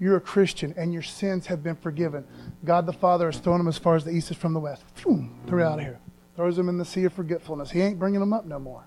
you're 0.00 0.16
a 0.16 0.20
Christian 0.20 0.74
and 0.76 0.92
your 0.92 1.02
sins 1.02 1.46
have 1.46 1.62
been 1.62 1.76
forgiven. 1.76 2.26
God 2.64 2.84
the 2.84 2.92
Father 2.92 3.26
has 3.26 3.38
thrown 3.38 3.58
them 3.58 3.68
as 3.68 3.78
far 3.78 3.94
as 3.94 4.02
the 4.02 4.10
east 4.10 4.32
is 4.32 4.36
from 4.36 4.54
the 4.54 4.60
west. 4.60 4.82
Phew, 4.96 5.30
threw 5.46 5.62
out 5.62 5.78
of 5.78 5.84
here. 5.84 6.00
Throws 6.34 6.56
them 6.56 6.68
in 6.68 6.78
the 6.78 6.84
sea 6.84 7.04
of 7.04 7.12
forgetfulness. 7.12 7.70
He 7.70 7.80
ain't 7.80 8.00
bringing 8.00 8.18
them 8.18 8.32
up 8.32 8.44
no 8.44 8.58
more. 8.58 8.82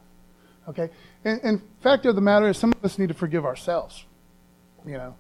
Okay? 0.70 0.90
And, 1.24 1.40
and 1.44 1.62
fact 1.82 2.06
of 2.06 2.16
the 2.16 2.22
matter 2.22 2.50
is, 2.50 2.58
some 2.58 2.72
of 2.72 2.84
us 2.84 2.98
need 2.98 3.10
to 3.10 3.14
forgive 3.14 3.46
ourselves. 3.46 4.06
You 4.86 4.94
know, 4.94 5.16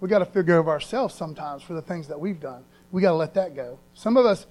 we 0.00 0.08
got 0.08 0.20
to 0.20 0.26
forgive 0.26 0.68
ourselves 0.68 1.14
sometimes 1.14 1.62
for 1.62 1.74
the 1.74 1.82
things 1.82 2.08
that 2.08 2.18
we've 2.18 2.40
done. 2.40 2.64
We 2.90 3.02
got 3.02 3.10
to 3.10 3.16
let 3.16 3.34
that 3.34 3.54
go. 3.54 3.78
Some 3.94 4.16
of 4.16 4.26
us, 4.26 4.46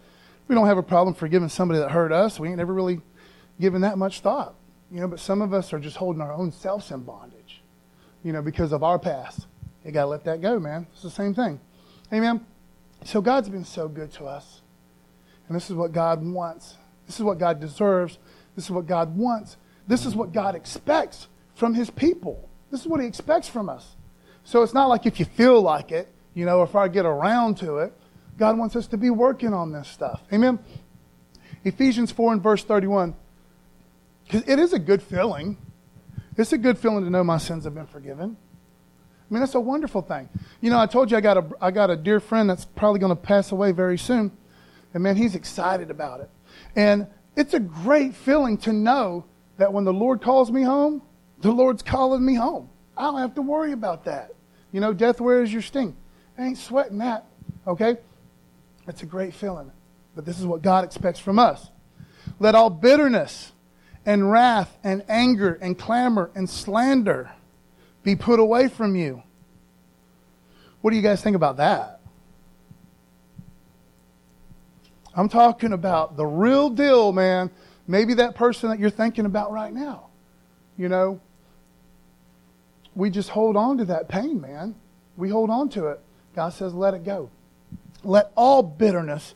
we 0.47 0.55
don't 0.55 0.67
have 0.67 0.77
a 0.77 0.83
problem 0.83 1.15
forgiving 1.15 1.49
somebody 1.49 1.79
that 1.79 1.91
hurt 1.91 2.11
us. 2.11 2.39
We 2.39 2.49
ain't 2.49 2.59
ever 2.59 2.73
really 2.73 3.01
given 3.59 3.81
that 3.81 3.97
much 3.97 4.21
thought. 4.21 4.55
You 4.91 5.01
know, 5.01 5.07
but 5.07 5.19
some 5.19 5.41
of 5.41 5.53
us 5.53 5.73
are 5.73 5.79
just 5.79 5.97
holding 5.97 6.21
our 6.21 6.31
own 6.31 6.51
selves 6.51 6.91
in 6.91 7.01
bondage, 7.01 7.61
you 8.23 8.31
know, 8.31 8.41
because 8.41 8.71
of 8.71 8.83
our 8.83 8.97
past. 8.99 9.47
You 9.83 9.91
got 9.91 10.03
to 10.03 10.07
let 10.07 10.23
that 10.25 10.41
go, 10.41 10.59
man. 10.59 10.87
It's 10.93 11.03
the 11.03 11.09
same 11.09 11.33
thing. 11.33 11.59
Amen. 12.13 12.45
So 13.03 13.21
God's 13.21 13.49
been 13.49 13.65
so 13.65 13.87
good 13.87 14.11
to 14.13 14.25
us. 14.25 14.61
And 15.47 15.55
this 15.55 15.69
is 15.69 15.75
what 15.75 15.91
God 15.91 16.25
wants. 16.25 16.75
This 17.05 17.17
is 17.17 17.23
what 17.23 17.37
God 17.37 17.59
deserves. 17.59 18.17
This 18.55 18.65
is 18.65 18.71
what 18.71 18.85
God 18.85 19.15
wants. 19.15 19.57
This 19.87 20.05
is 20.05 20.15
what 20.15 20.33
God 20.33 20.55
expects 20.55 21.27
from 21.55 21.73
his 21.73 21.89
people. 21.89 22.49
This 22.71 22.81
is 22.81 22.87
what 22.87 22.99
he 22.99 23.07
expects 23.07 23.47
from 23.47 23.69
us. 23.69 23.95
So 24.43 24.61
it's 24.61 24.73
not 24.73 24.87
like 24.87 25.05
if 25.05 25.19
you 25.19 25.25
feel 25.25 25.61
like 25.61 25.91
it, 25.91 26.07
you 26.33 26.45
know, 26.45 26.61
if 26.63 26.75
I 26.75 26.87
get 26.87 27.05
around 27.05 27.57
to 27.57 27.77
it. 27.79 27.93
God 28.37 28.57
wants 28.57 28.75
us 28.75 28.87
to 28.87 28.97
be 28.97 29.09
working 29.09 29.53
on 29.53 29.71
this 29.71 29.87
stuff. 29.87 30.21
Amen. 30.31 30.59
Ephesians 31.63 32.11
4 32.11 32.33
and 32.33 32.43
verse 32.43 32.63
31. 32.63 33.15
Because 34.23 34.47
it 34.47 34.59
is 34.59 34.73
a 34.73 34.79
good 34.79 35.01
feeling. 35.01 35.57
It's 36.37 36.53
a 36.53 36.57
good 36.57 36.77
feeling 36.77 37.03
to 37.03 37.09
know 37.09 37.23
my 37.23 37.39
sins 37.39 37.63
have 37.63 37.73
been 37.73 37.87
forgiven. 37.87 38.37
I 39.29 39.33
mean, 39.33 39.41
that's 39.41 39.55
a 39.55 39.59
wonderful 39.59 40.01
thing. 40.01 40.29
You 40.61 40.69
know, 40.69 40.79
I 40.79 40.85
told 40.85 41.09
you 41.09 41.17
I 41.17 41.21
got 41.21 41.37
a, 41.37 41.45
I 41.59 41.71
got 41.71 41.89
a 41.89 41.95
dear 41.95 42.19
friend 42.19 42.49
that's 42.49 42.65
probably 42.65 42.99
going 42.99 43.09
to 43.09 43.21
pass 43.21 43.51
away 43.51 43.71
very 43.71 43.97
soon. 43.97 44.31
And 44.93 45.03
man, 45.03 45.15
he's 45.15 45.35
excited 45.35 45.89
about 45.89 46.21
it. 46.21 46.29
And 46.75 47.07
it's 47.35 47.53
a 47.53 47.59
great 47.59 48.13
feeling 48.13 48.57
to 48.59 48.71
know 48.71 49.25
that 49.57 49.73
when 49.73 49.83
the 49.83 49.93
Lord 49.93 50.21
calls 50.21 50.51
me 50.51 50.63
home, 50.63 51.01
the 51.39 51.51
Lord's 51.51 51.83
calling 51.83 52.25
me 52.25 52.35
home. 52.35 52.69
I 52.95 53.03
don't 53.03 53.19
have 53.19 53.35
to 53.35 53.41
worry 53.41 53.71
about 53.71 54.05
that. 54.05 54.33
You 54.71 54.81
know, 54.81 54.93
death, 54.93 55.21
where 55.21 55.43
is 55.43 55.51
your 55.51 55.61
sting? 55.61 55.95
I 56.37 56.45
ain't 56.45 56.57
sweating 56.57 56.99
that. 56.99 57.25
Okay? 57.65 57.97
It's 58.87 59.03
a 59.03 59.05
great 59.05 59.33
feeling. 59.33 59.71
But 60.15 60.25
this 60.25 60.39
is 60.39 60.45
what 60.45 60.61
God 60.61 60.83
expects 60.83 61.19
from 61.19 61.39
us. 61.39 61.69
Let 62.39 62.55
all 62.55 62.69
bitterness 62.69 63.51
and 64.05 64.31
wrath 64.31 64.77
and 64.83 65.03
anger 65.07 65.57
and 65.61 65.77
clamor 65.77 66.31
and 66.35 66.49
slander 66.49 67.31
be 68.03 68.15
put 68.15 68.39
away 68.39 68.67
from 68.67 68.95
you. 68.95 69.21
What 70.81 70.91
do 70.91 70.97
you 70.97 71.03
guys 71.03 71.21
think 71.21 71.35
about 71.35 71.57
that? 71.57 71.99
I'm 75.13 75.29
talking 75.29 75.73
about 75.73 76.15
the 76.15 76.25
real 76.25 76.69
deal, 76.69 77.11
man. 77.11 77.49
Maybe 77.87 78.15
that 78.15 78.35
person 78.35 78.69
that 78.69 78.79
you're 78.79 78.89
thinking 78.89 79.25
about 79.25 79.51
right 79.51 79.73
now. 79.73 80.07
You 80.77 80.89
know, 80.89 81.21
we 82.93 83.09
just 83.09 83.29
hold 83.29 83.55
on 83.55 83.77
to 83.77 83.85
that 83.85 84.09
pain, 84.09 84.41
man. 84.41 84.75
We 85.15 85.29
hold 85.29 85.49
on 85.49 85.69
to 85.69 85.87
it. 85.87 85.99
God 86.35 86.49
says, 86.49 86.73
let 86.73 86.93
it 86.93 87.03
go. 87.03 87.29
Let 88.03 88.31
all 88.35 88.61
bitterness 88.61 89.33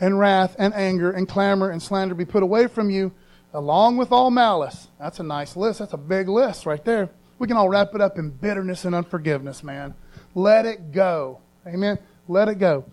and 0.00 0.18
wrath 0.18 0.56
and 0.58 0.74
anger 0.74 1.10
and 1.10 1.28
clamor 1.28 1.70
and 1.70 1.82
slander 1.82 2.14
be 2.14 2.24
put 2.24 2.42
away 2.42 2.66
from 2.66 2.90
you, 2.90 3.12
along 3.54 3.96
with 3.96 4.12
all 4.12 4.30
malice. 4.30 4.88
That's 4.98 5.20
a 5.20 5.22
nice 5.22 5.56
list. 5.56 5.78
That's 5.78 5.94
a 5.94 5.98
big 5.98 6.28
list 6.28 6.66
right 6.66 6.84
there. 6.84 7.08
We 7.38 7.46
can 7.46 7.56
all 7.56 7.68
wrap 7.68 7.94
it 7.94 8.00
up 8.00 8.18
in 8.18 8.30
bitterness 8.30 8.84
and 8.84 8.94
unforgiveness, 8.94 9.62
man. 9.62 9.94
Let 10.34 10.66
it 10.66 10.92
go. 10.92 11.40
Amen. 11.66 11.98
Let 12.28 12.48
it 12.48 12.58
go. 12.58 12.84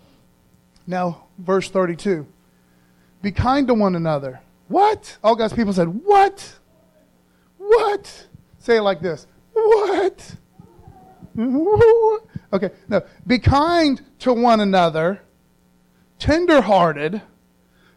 Now, 0.87 1.25
verse 1.37 1.69
32. 1.69 2.25
Be 3.21 3.31
kind 3.31 3.67
to 3.67 3.73
one 3.73 3.95
another. 3.95 4.41
What? 4.67 5.17
All 5.23 5.35
God's 5.35 5.53
people 5.53 5.73
said, 5.73 5.87
What? 5.87 6.59
What? 7.57 8.27
Say 8.59 8.77
it 8.77 8.81
like 8.81 9.01
this. 9.01 9.27
What? 9.53 10.35
Okay, 12.53 12.69
no. 12.87 13.01
Be 13.25 13.39
kind 13.39 13.99
to 14.19 14.31
one 14.31 14.59
another, 14.59 15.21
tenderhearted, 16.19 17.19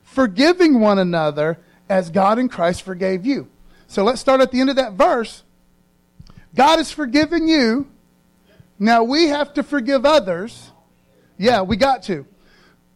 forgiving 0.02 0.80
one 0.80 0.98
another 0.98 1.58
as 1.90 2.08
God 2.08 2.38
in 2.38 2.48
Christ 2.48 2.80
forgave 2.80 3.26
you. 3.26 3.48
So 3.86 4.02
let's 4.02 4.18
start 4.18 4.40
at 4.40 4.50
the 4.50 4.60
end 4.60 4.70
of 4.70 4.76
that 4.76 4.94
verse. 4.94 5.42
God 6.54 6.78
has 6.78 6.90
forgiven 6.90 7.46
you. 7.46 7.86
Now 8.78 9.04
we 9.04 9.26
have 9.26 9.52
to 9.54 9.62
forgive 9.62 10.06
others. 10.06 10.72
Yeah, 11.36 11.60
we 11.60 11.76
got 11.76 12.02
to. 12.04 12.26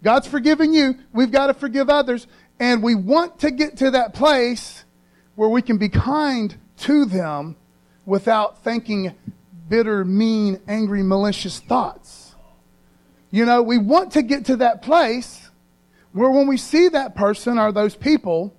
God's 0.03 0.27
forgiven 0.27 0.73
you. 0.73 0.97
We've 1.13 1.31
got 1.31 1.49
to 1.49 1.55
forgive 1.55 1.91
others. 1.91 2.27
And 2.61 2.83
we 2.83 2.95
want 2.95 3.41
to 3.41 3.51
get 3.51 3.79
to 3.79 3.91
that 3.93 4.13
place 4.13 4.85
where 5.35 5.49
we 5.49 5.63
can 5.63 5.79
be 5.79 5.89
kind 5.89 6.55
to 6.81 7.07
them 7.07 7.57
without 8.05 8.63
thinking 8.63 9.15
bitter, 9.69 10.05
mean, 10.05 10.61
angry, 10.69 11.03
malicious 11.03 11.59
thoughts. 11.61 12.35
You 13.31 13.47
know, 13.47 13.63
we 13.63 13.79
want 13.79 14.13
to 14.13 14.23
get 14.23 14.47
to 14.47 14.57
that 14.57 14.83
place 14.83 15.49
where 16.13 16.31
when 16.31 16.47
we 16.49 16.59
see 16.59 16.89
that 16.89 17.15
person 17.15 17.59
or 17.59 17.73
those 17.73 17.97
people, 17.97 18.55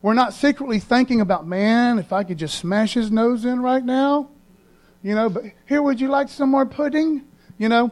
we're 0.00 0.14
not 0.14 0.32
secretly 0.32 0.78
thinking 0.78 1.20
about, 1.20 1.46
man, 1.46 1.98
if 1.98 2.12
I 2.12 2.24
could 2.24 2.38
just 2.38 2.58
smash 2.58 2.94
his 2.94 3.10
nose 3.10 3.44
in 3.44 3.60
right 3.60 3.84
now. 3.84 4.30
You 5.02 5.14
know, 5.14 5.28
but 5.28 5.44
here, 5.66 5.82
would 5.82 6.00
you 6.00 6.08
like 6.08 6.30
some 6.30 6.50
more 6.50 6.64
pudding? 6.64 7.24
You 7.58 7.68
know, 7.68 7.90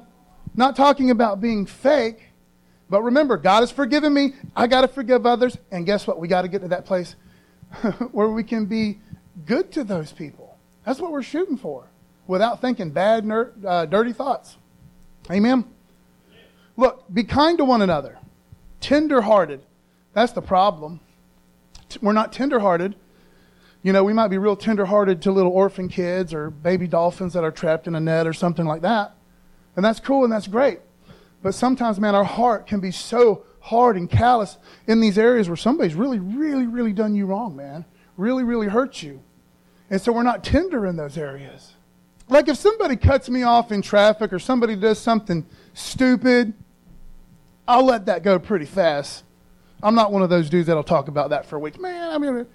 not 0.55 0.77
talking 0.77 1.11
about 1.11 1.43
being 1.43 1.67
fake, 1.67 2.32
but 2.93 3.05
remember, 3.05 3.39
God 3.39 3.61
has 3.61 3.71
forgiven 3.71 4.13
me. 4.13 4.35
I 4.55 4.67
got 4.67 4.83
to 4.83 4.89
forgive 4.89 5.25
others. 5.25 5.57
And 5.71 5.87
guess 5.87 6.07
what? 6.07 6.21
We 6.21 6.29
got 6.29 6.43
to 6.43 6.49
get 6.49 6.61
to 6.61 6.69
that 6.69 6.85
place 6.85 7.17
where 8.13 8.29
we 8.29 8.45
can 8.45 8.67
be 8.67 9.01
good 9.47 9.73
to 9.73 9.83
those 9.83 10.13
people. 10.13 10.59
That's 10.85 11.01
what 11.01 11.11
we're 11.11 11.23
shooting 11.23 11.57
for 11.57 11.87
without 12.27 12.61
thinking 12.61 12.91
bad, 12.91 13.25
ner- 13.25 13.55
uh, 13.67 13.87
dirty 13.87 14.13
thoughts. 14.13 14.59
Amen? 15.31 15.65
Look, 16.77 17.05
be 17.11 17.25
kind 17.25 17.57
to 17.57 17.65
one 17.65 17.81
another, 17.81 18.19
tender-hearted. 18.83 19.63
That's 20.13 20.33
the 20.33 20.43
problem. 20.43 21.01
We're 22.03 22.13
not 22.13 22.31
tender-hearted. 22.31 22.95
You 23.83 23.95
know, 23.95 24.05
we 24.05 24.13
might 24.13 24.29
be 24.29 24.37
real 24.37 24.55
tender-hearted 24.55 25.23
to 25.23 25.33
little 25.33 25.53
orphan 25.53 25.89
kids 25.89 26.35
or 26.35 26.51
baby 26.51 26.89
dolphins 26.89 27.33
that 27.33 27.43
are 27.43 27.51
trapped 27.51 27.87
in 27.87 27.95
a 27.95 28.01
net 28.01 28.27
or 28.27 28.35
something 28.35 28.67
like 28.67 28.83
that. 28.83 29.17
And 29.77 29.83
that's 29.83 29.99
cool 29.99 30.25
and 30.25 30.33
that's 30.33 30.47
great. 30.47 30.81
But 31.43 31.55
sometimes, 31.55 31.99
man, 31.99 32.15
our 32.15 32.25
heart 32.25 32.67
can 32.67 32.81
be 32.81 32.91
so 32.91 33.45
hard 33.61 33.97
and 33.97 34.09
callous 34.09 34.59
in 34.87 35.01
these 35.01 35.19
areas 35.19 35.49
where 35.49 35.57
somebody's 35.57 35.95
really, 35.95 36.19
really, 36.19 36.67
really 36.67 36.93
done 36.93 37.15
you 37.15 37.27
wrong, 37.27 37.57
man. 37.57 37.85
Really, 38.17 38.45
really 38.45 38.69
hurt 38.69 39.03
you. 39.03 39.23
And 39.91 40.01
so 40.01 40.13
we're 40.13 40.23
not 40.23 40.45
tender 40.45 40.87
in 40.87 40.97
those 40.97 41.19
areas. 41.19 41.73
Like 42.29 42.49
if 42.49 42.57
somebody 42.57 42.97
cuts 42.97 43.29
me 43.29 43.43
off 43.43 43.73
in 43.73 43.83
traffic 43.83 44.33
or 44.33 44.39
somebody 44.39 44.77
does 44.77 44.99
something 44.99 45.47
stupid, 45.75 46.55
I'll 47.67 47.85
let 47.85 48.07
that 48.07 48.23
go 48.23 48.39
pretty 48.39 48.65
fast. 48.65 49.25
I'm 49.83 49.95
not 49.95 50.13
one 50.13 50.23
of 50.23 50.31
those 50.31 50.49
dudes 50.49 50.69
that'll 50.69 50.85
talk 50.85 51.09
about 51.09 51.31
that 51.31 51.47
for 51.47 51.57
a 51.57 51.59
week. 51.59 51.81
Man, 51.81 52.11
I 52.11 52.19
mean, 52.19 52.47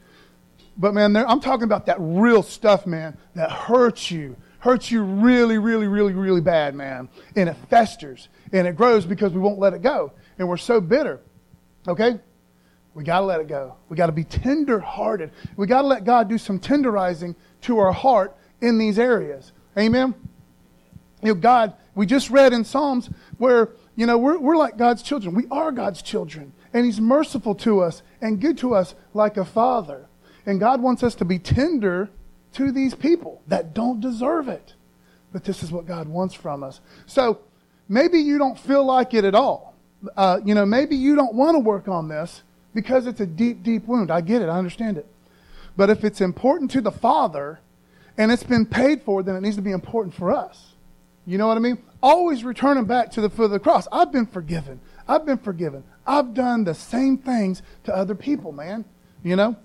but 0.77 0.94
man, 0.94 1.15
I'm 1.15 1.41
talking 1.41 1.63
about 1.63 1.86
that 1.88 1.98
real 2.00 2.41
stuff, 2.41 2.88
man, 2.88 3.17
that 3.36 3.51
hurts 3.51 4.10
you, 4.10 4.36
hurts 4.60 4.89
you 4.89 5.04
really, 5.04 5.58
really, 5.58 5.88
really, 5.88 6.13
really 6.13 6.41
bad, 6.41 6.73
man. 6.73 7.10
And 7.36 7.50
it 7.50 7.56
festers 7.69 8.30
and 8.52 8.68
it 8.68 8.76
grows 8.76 9.06
because 9.06 9.34
we 9.34 9.40
won't 9.40 9.60
let 9.60 9.74
it 9.74 9.82
go. 9.82 10.12
And 10.38 10.48
we're 10.48 10.58
so 10.58 10.82
bitter. 10.82 11.20
Okay? 11.88 12.20
We 12.94 13.04
got 13.04 13.20
to 13.20 13.26
let 13.26 13.40
it 13.40 13.48
go. 13.48 13.76
We 13.90 13.98
got 13.98 14.08
to 14.08 14.12
be 14.12 14.24
tender 14.24 14.80
hearted. 14.80 15.32
We 15.56 15.68
got 15.68 15.84
to 15.84 15.88
let 15.88 16.04
God 16.04 16.30
do 16.30 16.38
some 16.38 16.60
tenderizing 16.60 17.36
to 17.62 17.78
our 17.80 17.92
heart 17.92 18.36
in 18.62 18.78
these 18.78 18.98
areas. 18.98 19.52
Amen? 19.78 20.16
You 21.22 21.30
know, 21.30 21.36
God, 21.36 21.74
we 21.96 22.06
just 22.06 22.30
read 22.30 22.54
in 22.54 22.64
Psalms 22.64 23.10
where, 23.38 23.70
you 23.96 24.06
know, 24.06 24.18
we're, 24.18 24.38
we're 24.38 24.58
like 24.58 24.78
God's 24.78 25.02
children. 25.02 25.36
We 25.36 25.46
are 25.52 25.72
God's 25.72 26.02
children. 26.02 26.54
And 26.74 26.86
He's 26.86 27.00
merciful 27.00 27.56
to 27.56 27.82
us 27.82 28.02
and 28.22 28.42
good 28.42 28.58
to 28.60 28.76
us 28.76 28.96
like 29.14 29.38
a 29.38 29.46
father. 29.46 30.08
And 30.46 30.60
God 30.60 30.82
wants 30.82 31.04
us 31.04 31.16
to 31.16 31.26
be 31.26 31.40
tender 31.40 32.10
to 32.54 32.72
these 32.72 32.96
people 32.96 33.42
that 33.48 33.74
don't 33.74 34.00
deserve 34.00 34.48
it. 34.48 34.74
But 35.34 35.44
this 35.44 35.62
is 35.62 35.72
what 35.72 35.86
God 35.86 36.08
wants 36.08 36.34
from 36.34 36.64
us. 36.64 36.80
So 37.06 37.40
maybe 37.89 38.19
you 38.19 38.38
don't 38.38 38.58
feel 38.58 38.86
like 38.86 39.13
it 39.13 39.26
at 39.26 39.36
all. 39.36 39.76
Uh, 40.15 40.39
you 40.45 40.54
know, 40.54 40.65
maybe 40.65 40.95
you 40.95 41.15
don't 41.15 41.34
want 41.34 41.56
to 41.56 41.60
work 41.60 41.88
on 41.88 42.08
this 42.08 42.43
because 42.73 43.08
it's 43.08 43.19
a 43.19 43.26
deep, 43.26 43.63
deep 43.63 43.86
wound. 43.86 44.12
I 44.12 44.21
get 44.21 44.41
it. 44.41 44.50
I 44.50 44.58
understand 44.58 44.97
it. 44.97 45.08
But 45.76 45.89
if 45.89 46.04
it's 46.04 46.21
important 46.21 46.71
to 46.71 46.82
the 46.82 46.91
Father, 46.91 47.60
and 48.17 48.32
it's 48.32 48.43
been 48.43 48.65
paid 48.65 49.04
for, 49.04 49.21
then 49.23 49.36
it 49.36 49.41
needs 49.41 49.56
to 49.56 49.62
be 49.62 49.71
important 49.71 50.13
for 50.13 50.32
us. 50.32 50.73
You 51.26 51.38
know 51.38 51.47
what 51.47 51.58
I 51.58 51.60
mean? 51.60 51.78
Always 52.02 52.43
returning 52.43 52.86
back 52.86 53.12
to 53.12 53.21
the 53.21 53.30
foot 53.30 53.45
of 53.45 53.52
the 53.52 53.60
cross. 53.60 53.88
I've 53.91 54.12
been 54.12 54.26
forgiven. 54.26 54.80
I've 55.08 55.26
been 55.26 55.38
forgiven. 55.38 55.84
I've 56.06 56.34
done 56.34 56.63
the 56.63 56.73
same 56.73 57.17
things 57.17 57.62
to 57.84 57.95
other 57.95 58.15
people, 58.15 58.52
man. 58.52 58.86
You 59.23 59.36
know? 59.36 59.56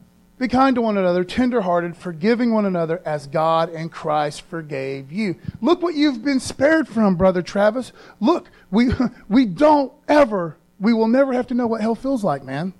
Be 0.42 0.48
kind 0.48 0.74
to 0.74 0.82
one 0.82 0.98
another, 0.98 1.22
tenderhearted, 1.22 1.96
forgiving 1.96 2.52
one 2.52 2.64
another 2.64 3.00
as 3.04 3.28
God 3.28 3.68
and 3.68 3.92
Christ 3.92 4.42
forgave 4.42 5.12
you. 5.12 5.36
Look 5.60 5.82
what 5.82 5.94
you've 5.94 6.24
been 6.24 6.40
spared 6.40 6.88
from, 6.88 7.14
Brother 7.14 7.42
Travis. 7.42 7.92
Look, 8.18 8.50
we, 8.68 8.90
we 9.28 9.46
don't 9.46 9.92
ever, 10.08 10.56
we 10.80 10.94
will 10.94 11.06
never 11.06 11.32
have 11.32 11.46
to 11.46 11.54
know 11.54 11.68
what 11.68 11.80
hell 11.80 11.94
feels 11.94 12.24
like, 12.24 12.42
man. 12.42 12.74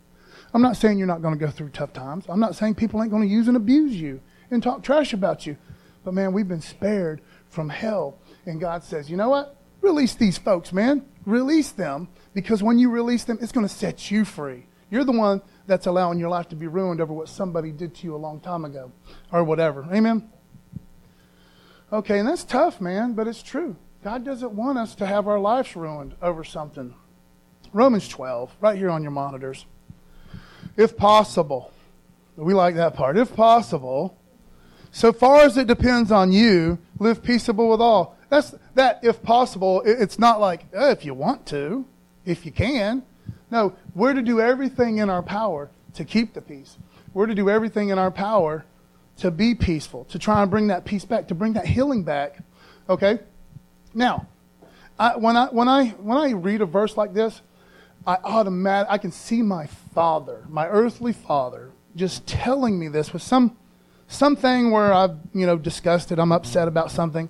I'm 0.52 0.60
not 0.60 0.76
saying 0.76 0.98
you're 0.98 1.06
not 1.06 1.22
going 1.22 1.38
to 1.38 1.46
go 1.46 1.52
through 1.52 1.68
tough 1.68 1.92
times. 1.92 2.24
I'm 2.28 2.40
not 2.40 2.56
saying 2.56 2.74
people 2.74 3.00
ain't 3.00 3.12
going 3.12 3.22
to 3.22 3.32
use 3.32 3.46
and 3.46 3.56
abuse 3.56 3.94
you 3.94 4.20
and 4.50 4.60
talk 4.60 4.82
trash 4.82 5.12
about 5.12 5.46
you. 5.46 5.56
But 6.02 6.14
man, 6.14 6.32
we've 6.32 6.48
been 6.48 6.60
spared 6.60 7.20
from 7.48 7.68
hell. 7.68 8.18
And 8.44 8.60
God 8.60 8.82
says, 8.82 9.08
you 9.08 9.16
know 9.16 9.28
what? 9.28 9.56
Release 9.82 10.16
these 10.16 10.36
folks, 10.36 10.72
man. 10.72 11.06
Release 11.26 11.70
them 11.70 12.08
because 12.34 12.60
when 12.60 12.80
you 12.80 12.90
release 12.90 13.22
them, 13.22 13.38
it's 13.40 13.52
going 13.52 13.68
to 13.68 13.72
set 13.72 14.10
you 14.10 14.24
free. 14.24 14.66
You're 14.90 15.04
the 15.04 15.12
one 15.12 15.42
that's 15.66 15.86
allowing 15.86 16.18
your 16.18 16.28
life 16.28 16.48
to 16.48 16.56
be 16.56 16.66
ruined 16.66 17.00
over 17.00 17.12
what 17.12 17.28
somebody 17.28 17.70
did 17.70 17.94
to 17.96 18.04
you 18.04 18.14
a 18.14 18.18
long 18.18 18.40
time 18.40 18.64
ago 18.64 18.92
or 19.30 19.44
whatever. 19.44 19.86
Amen? 19.92 20.30
Okay, 21.92 22.18
and 22.18 22.28
that's 22.28 22.44
tough, 22.44 22.80
man, 22.80 23.12
but 23.12 23.28
it's 23.28 23.42
true. 23.42 23.76
God 24.02 24.24
doesn't 24.24 24.52
want 24.52 24.78
us 24.78 24.94
to 24.96 25.06
have 25.06 25.28
our 25.28 25.38
lives 25.38 25.76
ruined 25.76 26.14
over 26.22 26.42
something. 26.42 26.94
Romans 27.72 28.08
12, 28.08 28.56
right 28.60 28.76
here 28.76 28.90
on 28.90 29.02
your 29.02 29.12
monitors. 29.12 29.66
If 30.76 30.96
possible, 30.96 31.72
we 32.36 32.54
like 32.54 32.74
that 32.76 32.94
part. 32.94 33.16
If 33.16 33.34
possible, 33.34 34.18
so 34.90 35.12
far 35.12 35.40
as 35.42 35.56
it 35.56 35.66
depends 35.66 36.10
on 36.10 36.32
you, 36.32 36.78
live 36.98 37.22
peaceable 37.22 37.68
with 37.68 37.80
all. 37.80 38.16
That's 38.28 38.54
that 38.74 39.00
if 39.02 39.22
possible, 39.22 39.82
it's 39.84 40.18
not 40.18 40.40
like 40.40 40.64
oh, 40.74 40.90
if 40.90 41.04
you 41.04 41.12
want 41.14 41.46
to, 41.46 41.86
if 42.24 42.46
you 42.46 42.52
can. 42.52 43.02
No, 43.52 43.74
we're 43.94 44.14
to 44.14 44.22
do 44.22 44.40
everything 44.40 44.96
in 44.96 45.10
our 45.10 45.22
power 45.22 45.68
to 45.92 46.06
keep 46.06 46.32
the 46.32 46.40
peace. 46.40 46.78
We're 47.12 47.26
to 47.26 47.34
do 47.34 47.50
everything 47.50 47.90
in 47.90 47.98
our 47.98 48.10
power 48.10 48.64
to 49.18 49.30
be 49.30 49.54
peaceful, 49.54 50.04
to 50.06 50.18
try 50.18 50.40
and 50.40 50.50
bring 50.50 50.68
that 50.68 50.86
peace 50.86 51.04
back, 51.04 51.28
to 51.28 51.34
bring 51.34 51.52
that 51.52 51.66
healing 51.66 52.02
back. 52.02 52.38
Okay? 52.88 53.18
Now, 53.92 54.26
I, 54.98 55.18
when 55.18 55.36
I 55.36 55.48
when 55.48 55.68
I 55.68 55.88
when 55.88 56.16
I 56.16 56.30
read 56.30 56.62
a 56.62 56.64
verse 56.64 56.96
like 56.96 57.12
this, 57.12 57.42
I 58.06 58.16
automatic 58.24 58.90
I 58.90 58.96
can 58.96 59.12
see 59.12 59.42
my 59.42 59.66
father, 59.94 60.44
my 60.48 60.66
earthly 60.66 61.12
father, 61.12 61.72
just 61.94 62.26
telling 62.26 62.78
me 62.78 62.88
this 62.88 63.12
with 63.12 63.20
some 63.20 63.58
something 64.08 64.70
where 64.70 64.94
I've, 64.94 65.18
you 65.34 65.44
know, 65.44 65.58
discussed 65.58 66.10
it, 66.10 66.18
I'm 66.18 66.32
upset 66.32 66.68
about 66.68 66.90
something. 66.90 67.28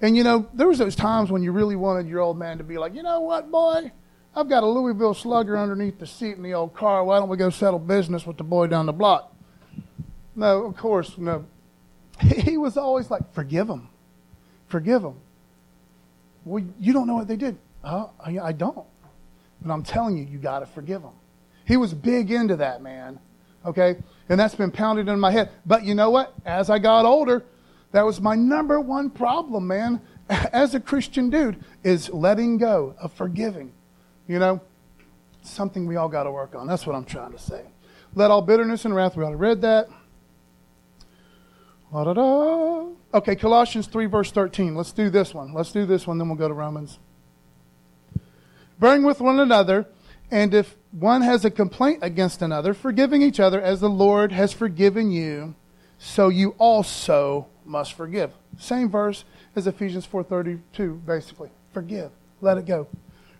And, 0.00 0.16
you 0.16 0.24
know, 0.24 0.48
there 0.52 0.66
was 0.66 0.78
those 0.78 0.96
times 0.96 1.30
when 1.30 1.44
you 1.44 1.52
really 1.52 1.76
wanted 1.76 2.08
your 2.08 2.20
old 2.20 2.38
man 2.38 2.58
to 2.58 2.64
be 2.64 2.76
like, 2.76 2.92
you 2.92 3.04
know 3.04 3.20
what, 3.20 3.52
boy? 3.52 3.92
I've 4.36 4.48
got 4.48 4.64
a 4.64 4.66
Louisville 4.66 5.14
slugger 5.14 5.56
underneath 5.56 5.98
the 5.98 6.06
seat 6.06 6.36
in 6.36 6.42
the 6.42 6.54
old 6.54 6.74
car. 6.74 7.04
Why 7.04 7.18
don't 7.18 7.28
we 7.28 7.36
go 7.36 7.50
settle 7.50 7.78
business 7.78 8.26
with 8.26 8.36
the 8.36 8.44
boy 8.44 8.66
down 8.66 8.86
the 8.86 8.92
block? 8.92 9.32
No, 10.34 10.64
of 10.64 10.76
course, 10.76 11.16
no. 11.18 11.44
He 12.20 12.56
was 12.56 12.76
always 12.76 13.10
like, 13.10 13.32
forgive 13.32 13.68
him. 13.68 13.88
Forgive 14.66 15.02
him. 15.02 15.14
Well, 16.44 16.64
you 16.80 16.92
don't 16.92 17.06
know 17.06 17.14
what 17.14 17.28
they 17.28 17.36
did. 17.36 17.56
Uh, 17.82 18.06
I, 18.18 18.38
I 18.38 18.52
don't. 18.52 18.86
But 19.62 19.72
I'm 19.72 19.82
telling 19.82 20.16
you, 20.16 20.24
you 20.24 20.38
got 20.38 20.60
to 20.60 20.66
forgive 20.66 21.02
him. 21.02 21.12
He 21.64 21.76
was 21.76 21.94
big 21.94 22.30
into 22.30 22.56
that, 22.56 22.82
man. 22.82 23.18
Okay? 23.64 23.96
And 24.28 24.38
that's 24.38 24.54
been 24.54 24.70
pounded 24.70 25.08
in 25.08 25.18
my 25.20 25.30
head. 25.30 25.50
But 25.64 25.84
you 25.84 25.94
know 25.94 26.10
what? 26.10 26.34
As 26.44 26.70
I 26.70 26.78
got 26.78 27.04
older, 27.04 27.44
that 27.92 28.04
was 28.04 28.20
my 28.20 28.34
number 28.34 28.80
one 28.80 29.10
problem, 29.10 29.68
man, 29.68 30.00
as 30.28 30.74
a 30.74 30.80
Christian 30.80 31.30
dude, 31.30 31.62
is 31.84 32.10
letting 32.10 32.58
go 32.58 32.94
of 32.98 33.12
forgiving. 33.12 33.72
You 34.26 34.38
know, 34.38 34.60
something 35.42 35.86
we 35.86 35.96
all 35.96 36.08
got 36.08 36.24
to 36.24 36.30
work 36.30 36.54
on. 36.54 36.66
That's 36.66 36.86
what 36.86 36.96
I'm 36.96 37.04
trying 37.04 37.32
to 37.32 37.38
say. 37.38 37.62
Let 38.14 38.30
all 38.30 38.42
bitterness 38.42 38.84
and 38.84 38.94
wrath, 38.94 39.16
we 39.16 39.22
already 39.22 39.36
read 39.36 39.60
that. 39.62 39.88
La-da-da. 41.92 42.88
Okay, 43.12 43.36
Colossians 43.36 43.86
3, 43.86 44.06
verse 44.06 44.32
13. 44.32 44.74
Let's 44.74 44.92
do 44.92 45.10
this 45.10 45.34
one. 45.34 45.52
Let's 45.52 45.72
do 45.72 45.86
this 45.86 46.06
one, 46.06 46.18
then 46.18 46.28
we'll 46.28 46.38
go 46.38 46.48
to 46.48 46.54
Romans. 46.54 46.98
Bearing 48.80 49.04
with 49.04 49.20
one 49.20 49.38
another, 49.38 49.86
and 50.30 50.52
if 50.54 50.76
one 50.90 51.22
has 51.22 51.44
a 51.44 51.50
complaint 51.50 52.00
against 52.02 52.42
another, 52.42 52.74
forgiving 52.74 53.22
each 53.22 53.38
other 53.38 53.60
as 53.60 53.80
the 53.80 53.90
Lord 53.90 54.32
has 54.32 54.52
forgiven 54.52 55.10
you, 55.10 55.54
so 55.98 56.28
you 56.28 56.54
also 56.58 57.46
must 57.64 57.92
forgive. 57.92 58.32
Same 58.58 58.90
verse 58.90 59.24
as 59.54 59.66
Ephesians 59.66 60.06
4:32 60.06 61.04
basically. 61.06 61.50
Forgive. 61.72 62.10
Let 62.40 62.58
it 62.58 62.66
go. 62.66 62.88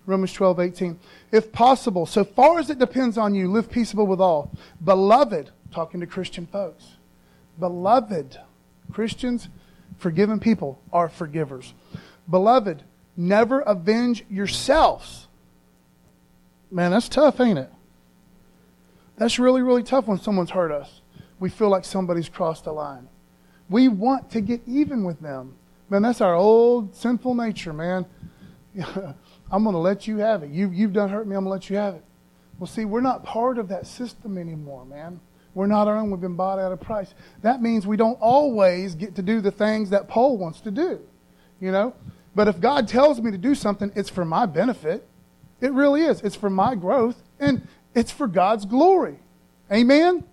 Romans 0.07 0.33
12, 0.33 0.61
18. 0.61 0.99
If 1.33 1.53
possible, 1.53 2.07
so 2.07 2.25
far 2.25 2.59
as 2.59 2.71
it 2.71 2.79
depends 2.79 3.17
on 3.17 3.35
you, 3.35 3.51
live 3.51 3.71
peaceable 3.71 4.07
with 4.07 4.21
all. 4.21 4.51
Beloved, 4.83 5.51
talking 5.71 6.01
to 6.01 6.07
Christian 6.07 6.47
folks. 6.47 6.97
Beloved, 7.59 8.39
Christians, 8.93 9.49
forgiven 9.97 10.41
people 10.41 10.81
are 10.93 11.09
forgivers. 11.09 11.73
Beloved, 12.29 12.83
never 13.17 13.61
avenge 13.61 14.25
yourselves. 14.29 15.29
Man, 16.71 16.91
that's 16.91 17.09
tough, 17.09 17.41
ain't 17.41 17.59
it? 17.59 17.71
That's 19.17 19.39
really, 19.39 19.63
really 19.63 19.83
tough 19.83 20.07
when 20.07 20.19
someone's 20.19 20.51
hurt 20.51 20.73
us. 20.73 21.01
We 21.39 21.49
feel 21.49 21.69
like 21.69 21.85
somebody's 21.85 22.29
crossed 22.29 22.67
a 22.67 22.73
line. 22.73 23.09
We 23.69 23.89
want 23.89 24.31
to 24.33 24.41
get 24.41 24.63
even 24.67 25.05
with 25.05 25.21
them. 25.21 25.55
Man, 25.89 26.03
that's 26.03 26.21
our 26.21 26.35
old 26.35 26.95
sinful 26.95 27.35
nature, 27.35 27.73
man. 27.73 28.07
I'm 29.51 29.63
going 29.63 29.75
to 29.75 29.79
let 29.79 30.07
you 30.07 30.19
have 30.19 30.43
it. 30.43 30.51
You, 30.51 30.71
you've 30.71 30.93
done 30.93 31.09
hurt 31.09 31.27
me, 31.27 31.37
I'm 31.37 31.45
going 31.45 31.59
to 31.59 31.63
let 31.63 31.71
you 31.71 31.77
have 31.77 31.95
it. 31.95 32.05
Well, 32.59 32.67
see, 32.67 32.85
we're 32.85 33.01
not 33.01 33.25
part 33.25 33.59
of 33.59 33.69
that 33.69 33.87
system 33.87 34.39
anymore, 34.39 34.85
man. 34.85 35.21
We're 35.55 35.67
not 35.67 35.87
our 35.87 35.97
own. 35.97 36.11
We've 36.11 36.21
been 36.21 36.37
bought 36.37 36.59
at 36.59 36.73
a 36.73 36.77
price. 36.77 37.15
That 37.43 37.63
means 37.63 37.87
we 37.87 37.97
don't 37.97 38.19
always 38.21 38.95
get 38.95 39.15
to 39.17 39.23
do 39.23 39.41
the 39.41 39.51
things 39.51 39.91
that 39.91 40.09
Paul 40.09 40.37
wants 40.37 40.61
to 40.63 40.71
do, 40.71 41.01
you 41.61 41.71
know? 41.71 41.95
But 42.35 42.49
if 42.49 42.61
God 42.61 42.89
tells 42.89 43.21
me 43.21 43.31
to 43.31 43.39
do 43.39 43.55
something, 43.55 43.93
it's 43.95 44.11
for 44.11 44.25
my 44.25 44.47
benefit. 44.47 45.07
It 45.61 45.73
really 45.73 46.03
is. 46.03 46.21
It's 46.23 46.35
for 46.35 46.51
my 46.51 46.75
growth, 46.75 47.23
and 47.39 47.67
it's 47.95 48.11
for 48.11 48.27
God's 48.27 48.65
glory. 48.65 49.19
Amen? 49.73 50.25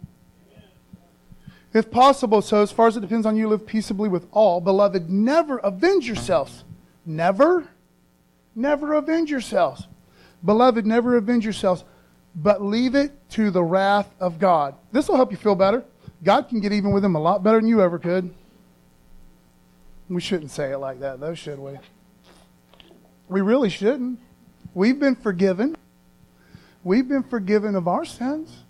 If 1.73 1.89
possible, 1.89 2.41
so 2.41 2.61
as 2.61 2.71
far 2.71 2.87
as 2.87 2.97
it 2.97 3.01
depends 3.01 3.25
on 3.25 3.37
you, 3.37 3.47
live 3.47 3.65
peaceably 3.65 4.09
with 4.09 4.27
all. 4.31 4.59
Beloved, 4.59 5.09
never 5.09 5.57
avenge 5.59 6.07
yourselves. 6.07 6.65
Never, 7.05 7.69
never 8.55 8.93
avenge 8.93 9.29
yourselves. 9.29 9.87
Beloved, 10.43 10.85
never 10.85 11.15
avenge 11.15 11.43
yourselves, 11.43 11.83
but 12.35 12.61
leave 12.61 12.95
it 12.95 13.11
to 13.31 13.51
the 13.51 13.63
wrath 13.63 14.13
of 14.19 14.39
God. 14.39 14.75
This 14.91 15.07
will 15.07 15.15
help 15.15 15.31
you 15.31 15.37
feel 15.37 15.55
better. 15.55 15.83
God 16.23 16.49
can 16.49 16.59
get 16.59 16.71
even 16.71 16.91
with 16.91 17.03
him 17.03 17.15
a 17.15 17.21
lot 17.21 17.43
better 17.43 17.59
than 17.59 17.67
you 17.67 17.81
ever 17.81 17.99
could. 17.99 18.33
We 20.09 20.21
shouldn't 20.21 20.51
say 20.51 20.71
it 20.71 20.77
like 20.77 20.99
that, 20.99 21.19
though, 21.19 21.35
should 21.35 21.59
we? 21.59 21.77
We 23.29 23.41
really 23.41 23.69
shouldn't. 23.69 24.19
We've 24.73 24.99
been 24.99 25.15
forgiven. 25.15 25.77
We've 26.83 27.07
been 27.07 27.23
forgiven 27.23 27.75
of 27.75 27.87
our 27.87 28.05
sins. 28.05 28.63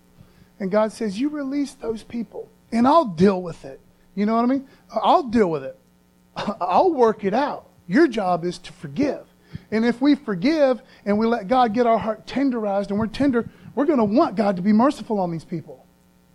And 0.60 0.70
God 0.70 0.92
says, 0.92 1.18
You 1.18 1.28
release 1.28 1.74
those 1.74 2.02
people 2.02 2.48
and 2.72 2.86
I'll 2.86 3.04
deal 3.04 3.40
with 3.42 3.64
it. 3.64 3.80
You 4.14 4.26
know 4.26 4.34
what 4.34 4.44
I 4.44 4.46
mean? 4.46 4.68
I'll 4.90 5.24
deal 5.24 5.50
with 5.50 5.64
it. 5.64 5.78
I'll 6.36 6.92
work 6.92 7.24
it 7.24 7.34
out. 7.34 7.68
Your 7.86 8.08
job 8.08 8.44
is 8.44 8.58
to 8.58 8.72
forgive. 8.72 9.26
And 9.72 9.86
if 9.86 10.00
we 10.00 10.14
forgive 10.14 10.82
and 11.04 11.18
we 11.18 11.26
let 11.26 11.48
God 11.48 11.72
get 11.72 11.86
our 11.86 11.98
heart 11.98 12.26
tenderized 12.26 12.90
and 12.90 12.98
we're 12.98 13.06
tender, 13.06 13.48
we're 13.74 13.86
going 13.86 13.98
to 13.98 14.04
want 14.04 14.36
God 14.36 14.56
to 14.56 14.62
be 14.62 14.72
merciful 14.72 15.18
on 15.18 15.30
these 15.30 15.44
people. 15.44 15.86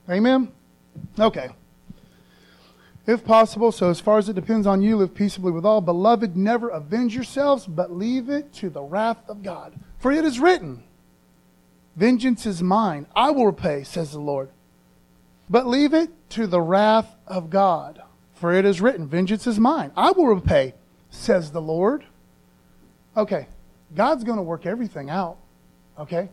Amen? 0.10 0.52
Okay. 1.20 1.50
If 3.06 3.24
possible, 3.24 3.72
so 3.72 3.90
as 3.90 4.02
far 4.02 4.18
as 4.18 4.28
it 4.28 4.34
depends 4.34 4.68
on 4.68 4.82
you, 4.82 4.98
live 4.98 5.14
peaceably 5.14 5.52
with 5.52 5.66
all. 5.66 5.80
Beloved, 5.80 6.36
never 6.36 6.70
avenge 6.70 7.14
yourselves, 7.16 7.66
but 7.66 7.92
leave 7.92 8.28
it 8.28 8.52
to 8.54 8.70
the 8.70 8.82
wrath 8.82 9.22
of 9.30 9.44
God. 9.44 9.80
For 10.00 10.12
it 10.12 10.26
is 10.26 10.40
written, 10.40 10.84
Vengeance 11.96 12.46
is 12.46 12.62
mine, 12.62 13.08
I 13.16 13.32
will 13.32 13.46
repay, 13.46 13.84
says 13.84 14.12
the 14.12 14.20
Lord. 14.20 14.50
But 15.50 15.68
leave 15.68 15.94
it 15.94 16.10
to 16.32 16.48
the 16.48 16.60
wrath 16.60 17.16
of 17.26 17.50
God. 17.50 18.02
For 18.34 18.54
it 18.54 18.66
is 18.66 18.82
written, 18.82 19.08
Vengeance 19.08 19.48
is 19.48 19.60
mine. 19.60 19.92
I 19.96 20.12
will 20.12 20.28
repay, 20.28 20.74
says 21.10 21.52
the 21.52 21.62
Lord. 21.62 22.04
Okay, 23.18 23.48
God's 23.96 24.24
going 24.24 24.38
to 24.38 24.44
work 24.44 24.66
everything 24.66 25.10
out. 25.10 25.38
Okay? 26.00 26.30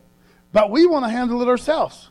But 0.53 0.69
we 0.69 0.85
want 0.85 1.03
to 1.03 1.09
handle 1.09 1.41
it 1.41 1.47
ourselves. 1.47 2.09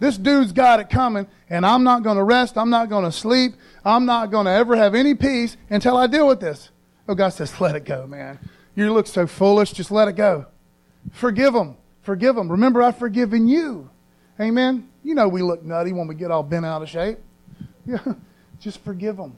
This 0.00 0.18
dude's 0.18 0.52
got 0.52 0.80
it 0.80 0.90
coming, 0.90 1.28
and 1.48 1.64
I'm 1.64 1.84
not 1.84 2.02
going 2.02 2.16
to 2.16 2.24
rest. 2.24 2.58
I'm 2.58 2.68
not 2.68 2.88
going 2.88 3.04
to 3.04 3.12
sleep. 3.12 3.54
I'm 3.84 4.04
not 4.04 4.30
going 4.32 4.46
to 4.46 4.50
ever 4.50 4.74
have 4.74 4.94
any 4.94 5.14
peace 5.14 5.56
until 5.70 5.96
I 5.96 6.08
deal 6.08 6.26
with 6.26 6.40
this. 6.40 6.70
Oh, 7.08 7.14
God 7.14 7.28
says, 7.28 7.60
let 7.60 7.76
it 7.76 7.84
go, 7.84 8.06
man. 8.06 8.38
You 8.74 8.92
look 8.92 9.06
so 9.06 9.26
foolish. 9.26 9.72
Just 9.72 9.92
let 9.92 10.08
it 10.08 10.16
go. 10.16 10.46
Forgive 11.12 11.54
them. 11.54 11.76
Forgive 12.02 12.34
them. 12.34 12.50
Remember, 12.50 12.82
I've 12.82 12.98
forgiven 12.98 13.46
you. 13.46 13.88
Amen. 14.40 14.88
You 15.04 15.14
know 15.14 15.28
we 15.28 15.42
look 15.42 15.62
nutty 15.62 15.92
when 15.92 16.08
we 16.08 16.16
get 16.16 16.30
all 16.30 16.42
bent 16.42 16.66
out 16.66 16.82
of 16.82 16.88
shape. 16.88 17.18
Yeah, 17.86 17.98
just 18.60 18.82
forgive 18.82 19.16
them. 19.16 19.36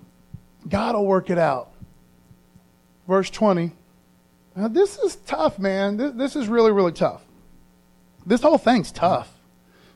God 0.69 0.95
will 0.95 1.07
work 1.07 1.29
it 1.29 1.38
out. 1.38 1.73
Verse 3.07 3.29
20. 3.29 3.73
Now, 4.57 4.69
this 4.69 4.99
is 4.99 5.16
tough, 5.27 5.59
man. 5.59 5.97
This, 5.97 6.12
this 6.12 6.37
is 6.37 6.49
really, 6.49 6.73
really 6.73 6.92
tough. 6.92 7.23
This 8.25 8.42
whole 8.42 8.59
thing's 8.59 8.90
tough. 8.90 9.33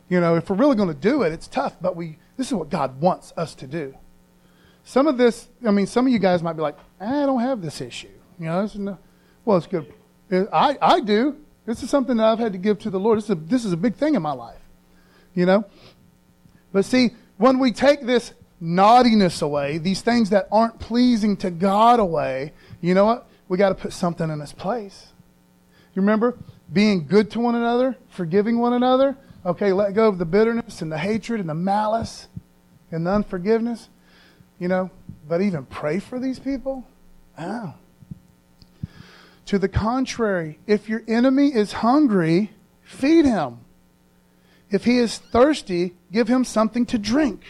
You 0.08 0.20
know, 0.20 0.36
if 0.36 0.50
we're 0.50 0.56
really 0.56 0.76
going 0.76 0.88
to 0.88 0.94
do 0.94 1.22
it, 1.22 1.32
it's 1.32 1.48
tough, 1.48 1.76
but 1.80 1.96
we 1.96 2.18
this 2.36 2.48
is 2.48 2.54
what 2.54 2.70
God 2.70 3.00
wants 3.00 3.32
us 3.36 3.54
to 3.56 3.66
do. 3.66 3.94
Some 4.84 5.06
of 5.06 5.18
this, 5.18 5.48
I 5.66 5.70
mean, 5.70 5.86
some 5.86 6.06
of 6.06 6.12
you 6.12 6.18
guys 6.18 6.42
might 6.42 6.54
be 6.54 6.62
like, 6.62 6.76
I 7.00 7.10
don't 7.26 7.40
have 7.40 7.60
this 7.60 7.80
issue. 7.80 8.08
You 8.38 8.46
know, 8.46 8.68
no, 8.74 8.98
well, 9.44 9.56
it's 9.58 9.66
good. 9.66 9.92
I, 10.30 10.78
I 10.80 11.00
do. 11.00 11.36
This 11.66 11.82
is 11.82 11.90
something 11.90 12.16
that 12.16 12.24
I've 12.24 12.38
had 12.38 12.52
to 12.52 12.58
give 12.58 12.78
to 12.80 12.90
the 12.90 12.98
Lord. 12.98 13.18
This 13.18 13.24
is 13.24 13.30
a, 13.30 13.34
this 13.34 13.64
is 13.64 13.72
a 13.72 13.76
big 13.76 13.94
thing 13.94 14.14
in 14.14 14.22
my 14.22 14.32
life 14.32 14.60
you 15.34 15.46
know? 15.46 15.64
But 16.72 16.84
see, 16.84 17.10
when 17.36 17.58
we 17.58 17.72
take 17.72 18.02
this 18.02 18.32
naughtiness 18.60 19.42
away, 19.42 19.78
these 19.78 20.02
things 20.02 20.30
that 20.30 20.48
aren't 20.52 20.78
pleasing 20.78 21.36
to 21.38 21.50
God 21.50 21.98
away, 21.98 22.52
you 22.80 22.94
know 22.94 23.06
what? 23.06 23.26
We 23.50 23.58
got 23.58 23.70
to 23.70 23.74
put 23.74 23.92
something 23.92 24.30
in 24.30 24.40
its 24.40 24.52
place. 24.52 25.08
You 25.92 26.02
remember 26.02 26.38
being 26.72 27.08
good 27.08 27.32
to 27.32 27.40
one 27.40 27.56
another, 27.56 27.96
forgiving 28.08 28.60
one 28.60 28.74
another? 28.74 29.16
Okay, 29.44 29.72
let 29.72 29.92
go 29.92 30.06
of 30.06 30.18
the 30.18 30.24
bitterness 30.24 30.82
and 30.82 30.92
the 30.92 30.98
hatred 30.98 31.40
and 31.40 31.48
the 31.48 31.54
malice 31.54 32.28
and 32.92 33.04
the 33.04 33.10
unforgiveness. 33.10 33.88
You 34.60 34.68
know, 34.68 34.90
but 35.28 35.40
even 35.40 35.66
pray 35.66 35.98
for 35.98 36.20
these 36.20 36.38
people? 36.38 36.86
Oh. 37.36 37.74
To 39.46 39.58
the 39.58 39.68
contrary, 39.68 40.60
if 40.68 40.88
your 40.88 41.02
enemy 41.08 41.52
is 41.52 41.72
hungry, 41.72 42.52
feed 42.84 43.24
him. 43.24 43.58
If 44.70 44.84
he 44.84 44.98
is 44.98 45.18
thirsty, 45.18 45.94
give 46.12 46.28
him 46.28 46.44
something 46.44 46.86
to 46.86 46.98
drink. 46.98 47.42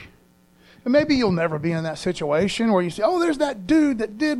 And 0.83 0.93
maybe 0.93 1.15
you'll 1.15 1.31
never 1.31 1.59
be 1.59 1.73
in 1.73 1.85
that 1.85 1.99
situation 1.99 2.73
where 2.73 2.83
you 2.83 2.89
say, 2.89 3.03
oh, 3.05 3.19
there's 3.19 3.37
that 3.37 3.67
dude 3.67 3.99
that 3.99 4.17
did, 4.17 4.39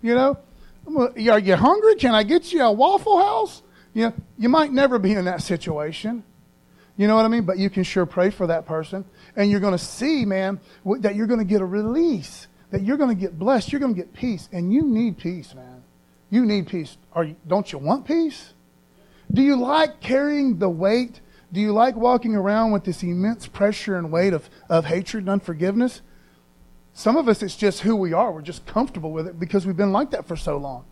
you 0.00 0.14
know. 0.14 0.38
Are 0.86 1.38
you 1.38 1.56
hungry? 1.56 1.94
Can 1.96 2.14
I 2.14 2.22
get 2.22 2.52
you 2.52 2.62
a 2.62 2.72
Waffle 2.72 3.18
House? 3.18 3.62
You 3.92 4.06
know, 4.06 4.14
you 4.38 4.48
might 4.48 4.72
never 4.72 4.98
be 4.98 5.12
in 5.12 5.24
that 5.26 5.42
situation. 5.42 6.24
You 6.96 7.08
know 7.08 7.16
what 7.16 7.24
I 7.24 7.28
mean? 7.28 7.44
But 7.44 7.58
you 7.58 7.70
can 7.70 7.82
sure 7.82 8.06
pray 8.06 8.30
for 8.30 8.46
that 8.46 8.66
person. 8.66 9.04
And 9.36 9.50
you're 9.50 9.60
going 9.60 9.72
to 9.72 9.84
see, 9.84 10.24
man, 10.24 10.60
that 11.00 11.14
you're 11.14 11.26
going 11.26 11.40
to 11.40 11.44
get 11.44 11.60
a 11.60 11.66
release, 11.66 12.46
that 12.70 12.82
you're 12.82 12.96
going 12.96 13.14
to 13.14 13.20
get 13.20 13.38
blessed, 13.38 13.72
you're 13.72 13.80
going 13.80 13.94
to 13.94 14.00
get 14.00 14.12
peace. 14.12 14.48
And 14.52 14.72
you 14.72 14.82
need 14.82 15.18
peace, 15.18 15.54
man. 15.54 15.82
You 16.30 16.44
need 16.44 16.68
peace. 16.68 16.96
Are 17.12 17.24
you, 17.24 17.36
don't 17.46 17.70
you 17.72 17.78
want 17.78 18.06
peace? 18.06 18.52
Do 19.32 19.42
you 19.42 19.56
like 19.56 20.00
carrying 20.00 20.58
the 20.58 20.68
weight 20.68 21.20
do 21.54 21.60
you 21.60 21.72
like 21.72 21.94
walking 21.94 22.34
around 22.34 22.72
with 22.72 22.82
this 22.82 23.04
immense 23.04 23.46
pressure 23.46 23.96
and 23.96 24.10
weight 24.10 24.32
of, 24.32 24.50
of 24.68 24.86
hatred 24.86 25.22
and 25.22 25.30
unforgiveness? 25.30 26.02
Some 26.94 27.16
of 27.16 27.28
us, 27.28 27.42
it's 27.42 27.56
just 27.56 27.80
who 27.80 27.96
we 27.96 28.12
are. 28.12 28.32
We're 28.32 28.40
just 28.40 28.64
comfortable 28.66 29.10
with 29.10 29.26
it 29.26 29.38
because 29.38 29.66
we've 29.66 29.76
been 29.76 29.92
like 29.92 30.12
that 30.12 30.26
for 30.26 30.36
so 30.36 30.56
long. 30.56 30.84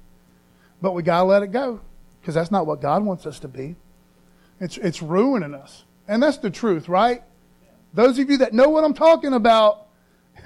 But 0.83 0.93
we 0.93 1.05
got 1.05 1.19
to 1.19 1.25
let 1.25 1.45
it 1.45 1.53
go 1.53 1.81
because 2.21 2.35
that's 2.35 2.51
not 2.51 2.67
what 2.67 2.81
God 2.81 3.05
wants 3.05 3.25
us 3.25 3.38
to 3.41 3.49
be. 3.49 3.77
It's, 4.61 4.77
it's 4.79 5.01
ruining 5.01 5.55
us. 5.55 5.85
And 6.09 6.23
that's 6.23 6.38
the 6.38 6.51
truth, 6.51 6.88
right? 6.88 7.23
Those 7.95 8.19
of 8.19 8.29
you 8.29 8.38
that 8.38 8.53
know 8.53 8.69
what 8.69 8.83
I'm 8.83 8.95
talking 8.95 9.33
about, 9.33 9.87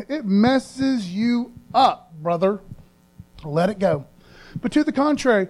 it 0.09 0.27
messes 0.27 1.09
you 1.09 1.53
up, 1.73 2.13
brother. 2.21 2.61
Let 3.43 3.71
it 3.71 3.79
go. 3.79 4.07
But 4.61 4.73
to 4.73 4.85
the 4.85 4.93
contrary, 4.93 5.49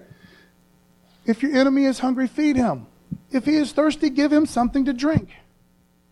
if 1.25 1.43
your 1.43 1.53
enemy 1.53 1.85
is 1.85 1.99
hungry, 1.99 2.27
feed 2.27 2.55
him. 2.55 2.87
If 3.31 3.45
he 3.45 3.55
is 3.55 3.73
thirsty, 3.73 4.09
give 4.09 4.31
him 4.31 4.45
something 4.45 4.85
to 4.85 4.93
drink. 4.93 5.29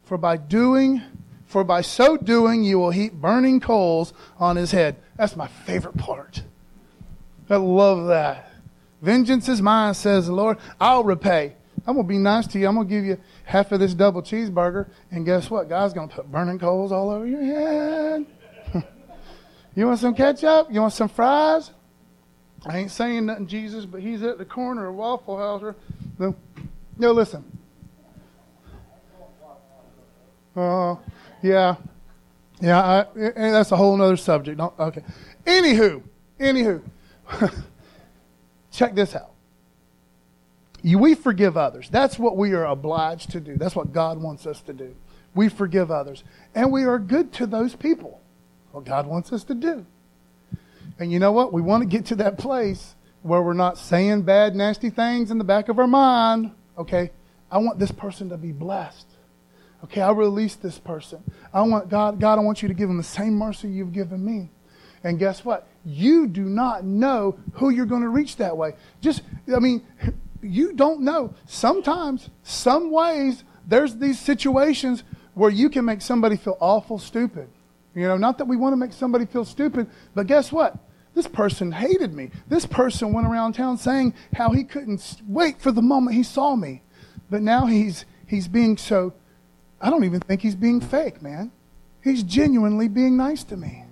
For 0.04 0.18
by 0.18 0.38
doing, 0.38 1.02
for 1.56 1.64
by 1.64 1.80
so 1.80 2.18
doing, 2.18 2.66
you 2.66 2.78
will 2.78 2.92
heap 2.92 3.14
burning 3.14 3.62
coals 3.62 4.12
on 4.38 4.58
his 4.58 4.72
head. 4.72 4.98
That's 5.16 5.38
my 5.38 5.48
favorite 5.48 5.96
part. 5.96 6.44
I 7.50 7.56
love 7.56 8.08
that. 8.08 8.52
Vengeance 9.02 9.48
is 9.48 9.62
mine, 9.62 9.94
says 9.94 10.26
the 10.26 10.34
Lord. 10.34 10.58
I'll 10.82 11.06
repay. 11.06 11.56
I'm 11.88 11.96
going 11.96 12.06
to 12.06 12.10
be 12.10 12.18
nice 12.18 12.46
to 12.48 12.60
you. 12.60 12.68
I'm 12.68 12.76
going 12.76 12.90
to 12.90 12.94
give 12.94 13.06
you 13.06 13.18
half 13.46 13.72
of 13.72 13.80
this 13.80 13.94
double 13.94 14.22
cheeseburger. 14.22 14.90
And 15.12 15.26
guess 15.26 15.50
what? 15.50 15.70
God's 15.70 15.94
going 15.94 16.10
to 16.10 16.16
put 16.16 16.30
burning 16.30 16.60
coals 16.60 16.92
all 16.92 17.10
over 17.10 17.26
your 17.26 17.42
head. 17.42 18.26
you 19.76 19.88
want 19.88 20.02
some 20.02 20.14
ketchup? 20.14 20.68
You 20.70 20.82
want 20.82 20.92
some 20.92 21.08
fries? 21.08 21.72
I 22.66 22.80
ain't 22.80 22.92
saying 22.92 23.28
nothing, 23.28 23.48
Jesus, 23.48 23.86
but 23.86 24.02
he's 24.02 24.24
at 24.24 24.40
the 24.40 24.46
corner 24.46 24.88
of 24.88 24.96
Waffle 24.96 25.38
House. 25.38 25.74
No, 26.20 26.36
no 26.98 27.12
listen. 27.14 27.46
Uh, 30.54 30.96
yeah. 31.42 31.76
Yeah, 32.62 32.82
I, 32.82 33.00
and 33.18 33.54
that's 33.54 33.72
a 33.72 33.76
whole 33.76 34.02
other 34.02 34.16
subject. 34.16 34.58
Don't, 34.58 34.78
okay. 34.80 35.04
Anywho, 35.46 36.02
anywho, 36.40 36.82
check 38.72 38.96
this 38.96 39.16
out. 39.16 39.32
We 40.84 41.16
forgive 41.16 41.58
others. 41.58 41.90
That's 41.90 42.18
what 42.18 42.38
we 42.38 42.54
are 42.54 42.66
obliged 42.66 43.32
to 43.32 43.40
do. 43.40 43.58
That's 43.58 43.76
what 43.76 43.92
God 43.92 44.22
wants 44.22 44.46
us 44.46 44.62
to 44.62 44.74
do. 44.74 44.96
We 45.34 45.50
forgive 45.50 45.92
others. 45.92 46.24
And 46.54 46.72
we 46.72 46.84
are 46.84 47.00
good 47.00 47.34
to 47.34 47.48
those 47.48 47.76
people. 47.76 48.22
What 48.72 48.86
God 48.86 49.08
wants 49.08 49.34
us 49.34 49.44
to 49.46 49.56
do. 49.56 49.86
And 51.00 51.12
you 51.12 51.20
know 51.20 51.32
what? 51.32 51.52
We 51.52 51.62
want 51.62 51.82
to 51.82 51.90
get 51.90 52.06
to 52.08 52.16
that 52.18 52.38
place 52.38 52.96
where 53.24 53.42
we're 53.42 53.54
not 53.54 53.78
saying 53.78 54.22
bad, 54.22 54.56
nasty 54.56 54.90
things 54.90 55.32
in 55.32 55.40
the 55.40 55.44
back 55.44 55.68
of 55.68 55.80
our 55.80 55.88
mind. 55.88 56.52
Okay, 56.78 57.12
I 57.52 57.58
want 57.58 57.80
this 57.80 57.92
person 57.92 58.30
to 58.30 58.38
be 58.38 58.52
blessed. 58.52 59.08
Okay, 59.86 60.02
I 60.02 60.12
release 60.12 60.56
this 60.56 60.80
person. 60.80 61.24
I 61.54 61.62
want 61.62 61.90
God, 61.90 62.20
God, 62.20 62.40
I 62.40 62.42
want 62.42 62.64
you 62.64 62.68
to 62.68 62.74
give 62.74 62.88
them 62.88 62.98
the 62.98 63.04
same 63.04 63.36
mercy 63.36 63.68
you've 63.68 63.94
given 63.94 64.26
me. 64.26 64.50
And 65.04 65.20
guess 65.20 65.46
what? 65.46 65.68
You 65.86 66.26
do 66.26 66.42
not 66.42 66.84
know 66.84 67.38
who 67.54 67.70
you're 67.70 67.86
going 67.86 68.02
to 68.02 68.10
reach 68.10 68.38
that 68.38 68.58
way. 68.58 68.74
Just, 69.00 69.22
I 69.56 69.60
mean, 69.60 69.86
you 70.42 70.74
don't 70.74 71.02
know. 71.02 71.36
Sometimes, 71.46 72.32
some 72.42 72.90
ways, 72.90 73.44
there's 73.68 73.98
these 73.98 74.20
situations 74.20 75.04
where 75.36 75.52
you 75.52 75.70
can 75.70 75.86
make 75.86 76.02
somebody 76.02 76.36
feel 76.36 76.58
awful 76.60 76.98
stupid. 76.98 77.48
You 77.94 78.08
know, 78.08 78.18
not 78.18 78.40
that 78.40 78.46
we 78.46 78.58
want 78.58 78.74
to 78.74 78.78
make 78.78 78.92
somebody 78.92 79.28
feel 79.28 79.46
stupid, 79.46 79.88
but 80.16 80.26
guess 80.26 80.52
what? 80.52 80.80
This 81.14 81.28
person 81.28 81.72
hated 81.72 82.12
me. 82.12 82.32
This 82.48 82.66
person 82.66 83.14
went 83.14 83.28
around 83.28 83.54
town 83.54 83.78
saying 83.78 84.16
how 84.34 84.50
he 84.50 84.64
couldn't 84.64 85.22
wait 85.28 85.62
for 85.62 85.72
the 85.72 85.84
moment 85.84 86.16
he 86.16 86.24
saw 86.24 86.56
me. 86.56 86.82
But 87.30 87.44
now 87.44 87.68
he's 87.68 88.06
he's 88.26 88.48
being 88.48 88.78
so 88.78 89.14
I 89.80 89.90
don't 89.90 90.04
even 90.04 90.20
think 90.20 90.42
he's 90.42 90.56
being 90.56 90.82
fake, 90.82 91.22
man. 91.22 91.52
He's 92.04 92.24
genuinely 92.24 92.88
being 92.88 93.18
nice 93.18 93.44
to 93.46 93.58
me. 93.58 93.84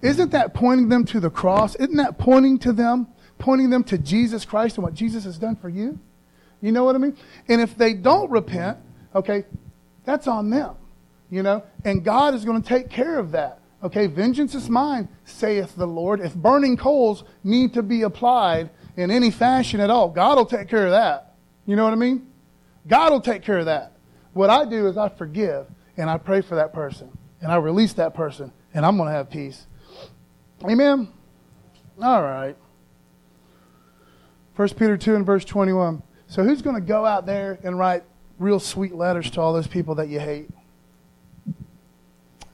Isn't 0.00 0.32
that 0.32 0.54
pointing 0.54 0.88
them 0.88 1.04
to 1.06 1.20
the 1.20 1.30
cross? 1.30 1.74
Isn't 1.76 1.96
that 1.96 2.18
pointing 2.18 2.58
to 2.60 2.72
them, 2.72 3.06
pointing 3.38 3.70
them 3.70 3.84
to 3.84 3.98
Jesus 3.98 4.44
Christ 4.44 4.76
and 4.76 4.84
what 4.84 4.94
Jesus 4.94 5.24
has 5.24 5.38
done 5.38 5.56
for 5.56 5.68
you? 5.68 5.98
You 6.60 6.72
know 6.72 6.84
what 6.84 6.94
I 6.94 6.98
mean? 6.98 7.16
And 7.48 7.60
if 7.60 7.76
they 7.76 7.94
don't 7.94 8.30
repent, 8.30 8.78
okay, 9.14 9.44
that's 10.04 10.26
on 10.26 10.50
them 10.50 10.76
you 11.32 11.42
know, 11.42 11.64
and 11.82 12.04
God 12.04 12.34
is 12.34 12.44
going 12.44 12.60
to 12.60 12.68
take 12.68 12.90
care 12.90 13.18
of 13.18 13.32
that. 13.32 13.58
Okay, 13.82 14.06
vengeance 14.06 14.54
is 14.54 14.68
mine, 14.68 15.08
saith 15.24 15.74
the 15.74 15.86
Lord. 15.86 16.20
If 16.20 16.34
burning 16.34 16.76
coals 16.76 17.24
need 17.42 17.72
to 17.72 17.82
be 17.82 18.02
applied 18.02 18.68
in 18.98 19.10
any 19.10 19.30
fashion 19.30 19.80
at 19.80 19.88
all, 19.88 20.10
God 20.10 20.36
will 20.36 20.44
take 20.44 20.68
care 20.68 20.84
of 20.84 20.92
that. 20.92 21.34
You 21.64 21.74
know 21.74 21.84
what 21.84 21.94
I 21.94 21.96
mean? 21.96 22.30
God 22.86 23.12
will 23.12 23.22
take 23.22 23.42
care 23.42 23.58
of 23.58 23.64
that. 23.64 23.91
What 24.32 24.50
I 24.50 24.64
do 24.64 24.86
is 24.86 24.96
I 24.96 25.08
forgive 25.08 25.66
and 25.96 26.08
I 26.08 26.18
pray 26.18 26.40
for 26.40 26.54
that 26.56 26.72
person 26.72 27.10
and 27.40 27.52
I 27.52 27.56
release 27.56 27.92
that 27.94 28.14
person 28.14 28.52
and 28.74 28.86
I'm 28.86 28.96
going 28.96 29.08
to 29.08 29.14
have 29.14 29.30
peace. 29.30 29.66
Amen? 30.64 31.08
All 32.00 32.22
right. 32.22 32.56
1 34.56 34.68
Peter 34.70 34.96
2 34.96 35.14
and 35.14 35.26
verse 35.26 35.44
21. 35.44 36.02
So 36.26 36.42
who's 36.42 36.62
going 36.62 36.76
to 36.76 36.82
go 36.82 37.04
out 37.04 37.26
there 37.26 37.58
and 37.62 37.78
write 37.78 38.04
real 38.38 38.60
sweet 38.60 38.94
letters 38.94 39.30
to 39.32 39.40
all 39.40 39.52
those 39.52 39.66
people 39.66 39.96
that 39.96 40.08
you 40.08 40.20
hate? 40.20 40.48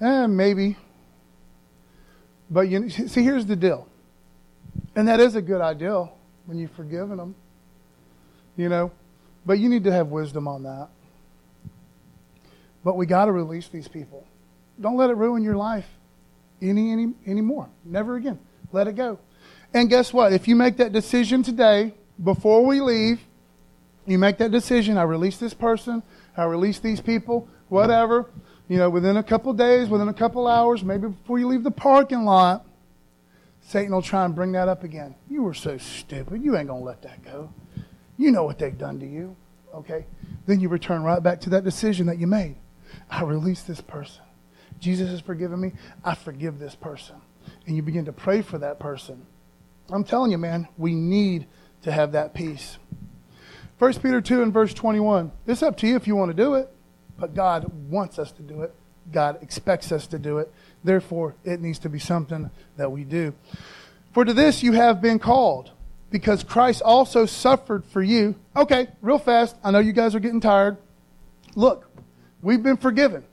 Eh, 0.00 0.26
maybe. 0.26 0.76
But 2.50 2.68
you 2.68 2.88
see, 2.88 3.22
here's 3.22 3.46
the 3.46 3.56
deal. 3.56 3.88
And 4.94 5.06
that 5.08 5.20
is 5.20 5.34
a 5.34 5.42
good 5.42 5.60
ideal 5.60 6.16
when 6.46 6.58
you've 6.58 6.72
forgiven 6.72 7.16
them. 7.16 7.34
You 8.56 8.68
know, 8.68 8.90
but 9.46 9.58
you 9.58 9.68
need 9.68 9.84
to 9.84 9.92
have 9.92 10.08
wisdom 10.08 10.48
on 10.48 10.64
that. 10.64 10.88
But 12.88 12.96
we 12.96 13.05
got 13.05 13.27
to 13.27 13.33
release 13.33 13.68
these 13.68 13.87
people. 13.87 14.27
Don't 14.81 14.96
let 14.96 15.11
it 15.11 15.16
ruin 15.18 15.42
your 15.42 15.57
life 15.57 15.85
any 16.62 16.90
any 16.90 17.12
anymore. 17.27 17.68
Never 17.85 18.16
again. 18.16 18.38
Let 18.72 18.88
it 18.88 18.94
go. 18.94 19.18
And 19.74 19.90
guess 19.90 20.11
what? 20.11 20.33
If 20.33 20.48
you 20.48 20.57
make 20.57 20.79
that 20.79 20.90
decision 20.90 21.42
today, 21.42 21.92
before 22.24 22.64
we 22.64 22.81
leave, 22.81 23.20
you 24.07 24.18
make 24.18 24.38
that 24.38 24.53
decision. 24.53 24.96
I 24.96 25.03
release 25.03 25.37
this 25.37 25.53
person. 25.53 26.03
I 26.35 26.44
release 26.44 26.79
these 26.79 26.98
people. 27.03 27.46
Whatever 27.68 28.31
you 28.68 28.79
know, 28.79 28.88
within 28.88 29.18
a 29.18 29.22
couple 29.22 29.53
days, 29.53 29.90
within 29.90 30.09
a 30.09 30.14
couple 30.14 30.46
hours, 30.46 30.83
maybe 30.83 31.09
before 31.09 31.38
you 31.38 31.46
leave 31.46 31.64
the 31.64 31.70
parking 31.70 32.24
lot, 32.24 32.64
Satan 33.61 33.92
will 33.92 34.01
try 34.01 34.24
and 34.24 34.35
bring 34.35 34.53
that 34.53 34.66
up 34.66 34.83
again. 34.83 35.14
You 35.29 35.42
were 35.42 35.53
so 35.53 35.77
stupid. 35.77 36.42
You 36.42 36.57
ain't 36.57 36.68
going 36.68 36.81
to 36.81 36.87
let 36.87 37.03
that 37.03 37.22
go. 37.22 37.53
You 38.16 38.31
know 38.31 38.44
what 38.44 38.59
they've 38.59 38.79
done 38.79 38.98
to 39.01 39.07
you. 39.07 39.37
Okay? 39.74 40.07
Then 40.46 40.59
you 40.61 40.70
return 40.70 41.03
right 41.03 41.22
back 41.22 41.42
to 41.42 41.51
that 41.51 41.64
decision 41.64 42.07
that 42.07 42.16
you 42.16 42.27
made. 42.27 42.57
I 43.10 43.22
release 43.22 43.62
this 43.62 43.80
person. 43.80 44.22
Jesus 44.80 45.10
has 45.10 45.20
forgiven 45.20 45.60
me. 45.60 45.72
I 46.04 46.14
forgive 46.14 46.58
this 46.58 46.74
person. 46.74 47.16
And 47.66 47.76
you 47.76 47.82
begin 47.82 48.04
to 48.04 48.12
pray 48.12 48.42
for 48.42 48.58
that 48.58 48.78
person. 48.78 49.26
I'm 49.90 50.04
telling 50.04 50.30
you, 50.30 50.38
man, 50.38 50.68
we 50.76 50.94
need 50.94 51.46
to 51.82 51.92
have 51.92 52.12
that 52.12 52.34
peace. 52.34 52.78
1 53.78 53.94
Peter 53.94 54.20
2 54.20 54.42
and 54.42 54.52
verse 54.52 54.74
21. 54.74 55.32
It's 55.46 55.62
up 55.62 55.76
to 55.78 55.86
you 55.86 55.96
if 55.96 56.06
you 56.06 56.16
want 56.16 56.30
to 56.30 56.36
do 56.36 56.54
it. 56.54 56.68
But 57.18 57.34
God 57.34 57.72
wants 57.90 58.18
us 58.18 58.30
to 58.32 58.42
do 58.42 58.62
it. 58.62 58.74
God 59.10 59.42
expects 59.42 59.90
us 59.90 60.06
to 60.08 60.18
do 60.18 60.38
it. 60.38 60.52
Therefore, 60.84 61.34
it 61.44 61.60
needs 61.60 61.78
to 61.80 61.88
be 61.88 61.98
something 61.98 62.50
that 62.76 62.92
we 62.92 63.04
do. 63.04 63.34
For 64.12 64.24
to 64.24 64.32
this 64.32 64.62
you 64.62 64.72
have 64.72 65.00
been 65.00 65.18
called, 65.18 65.70
because 66.10 66.42
Christ 66.42 66.82
also 66.82 67.26
suffered 67.26 67.84
for 67.86 68.02
you. 68.02 68.34
Okay, 68.56 68.88
real 69.02 69.18
fast. 69.18 69.56
I 69.64 69.70
know 69.70 69.78
you 69.78 69.92
guys 69.92 70.14
are 70.14 70.20
getting 70.20 70.40
tired. 70.40 70.76
Look, 71.54 71.88
we've 72.42 72.62
been 72.62 72.77
forgiven. 72.77 73.24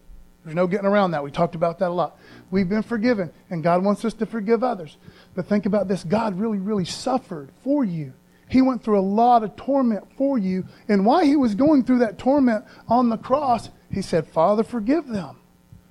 There's 0.43 0.55
no 0.55 0.67
getting 0.67 0.85
around 0.85 1.11
that. 1.11 1.23
We 1.23 1.31
talked 1.31 1.55
about 1.55 1.79
that 1.79 1.89
a 1.89 1.93
lot. 1.93 2.19
We've 2.51 2.69
been 2.69 2.83
forgiven, 2.83 3.31
and 3.49 3.63
God 3.63 3.83
wants 3.83 4.05
us 4.05 4.13
to 4.15 4.27
forgive 4.27 4.63
others. 4.63 4.95
But 5.33 5.47
think 5.47 5.65
about 5.65 5.87
this 5.87 6.03
God 6.03 6.39
really, 6.39 6.59
really 6.59 6.85
suffered 6.85 7.49
for 7.63 7.83
you. 7.83 8.13
He 8.47 8.61
went 8.61 8.83
through 8.83 8.99
a 8.99 9.01
lot 9.01 9.43
of 9.43 9.55
torment 9.55 10.05
for 10.17 10.37
you. 10.37 10.65
And 10.87 11.05
while 11.05 11.25
he 11.25 11.35
was 11.35 11.55
going 11.55 11.83
through 11.83 11.99
that 11.99 12.19
torment 12.19 12.63
on 12.87 13.09
the 13.09 13.17
cross, 13.17 13.69
he 13.91 14.03
said, 14.03 14.27
Father, 14.27 14.63
forgive 14.63 15.07
them. 15.07 15.37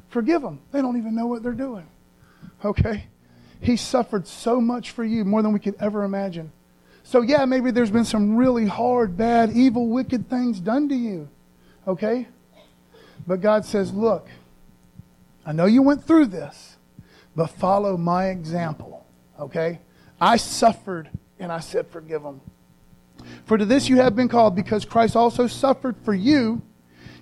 Forgive 0.09 0.43
them. 0.43 0.61
They 0.71 0.81
don't 0.81 0.97
even 0.97 1.17
know 1.17 1.27
what 1.27 1.43
they're 1.43 1.53
doing. 1.53 1.89
Okay? 2.65 3.07
He 3.61 3.77
suffered 3.77 4.29
so 4.29 4.61
much 4.61 4.93
for 4.93 5.03
you, 5.03 5.25
more 5.25 5.43
than 5.43 5.53
we 5.53 5.59
could 5.59 5.75
ever 5.81 6.05
imagine. 6.05 6.53
So, 7.03 7.23
yeah, 7.23 7.45
maybe 7.45 7.71
there's 7.73 7.91
been 7.91 8.05
some 8.05 8.37
really 8.37 8.67
hard, 8.67 9.17
bad, 9.17 9.51
evil, 9.51 9.89
wicked 9.89 10.31
things 10.31 10.61
done 10.61 10.89
to 10.91 10.95
you. 10.95 11.29
Okay? 11.89 12.29
But 13.27 13.41
God 13.41 13.65
says, 13.65 13.93
Look, 13.93 14.29
I 15.47 15.53
know 15.53 15.67
you 15.67 15.83
went 15.83 16.05
through 16.05 16.27
this, 16.27 16.77
but 17.35 17.49
follow 17.49 17.97
my 17.97 18.29
example. 18.29 19.07
Okay? 19.39 19.81
I 20.21 20.37
suffered 20.37 21.11
and 21.39 21.51
I 21.51 21.61
said, 21.61 21.87
Forgive 21.89 22.23
them. 22.23 22.41
For 23.47 23.57
to 23.57 23.65
this 23.65 23.89
you 23.89 23.97
have 23.97 24.15
been 24.15 24.29
called, 24.29 24.55
because 24.55 24.85
Christ 24.85 25.17
also 25.17 25.47
suffered 25.47 25.97
for 26.05 26.15
you, 26.15 26.63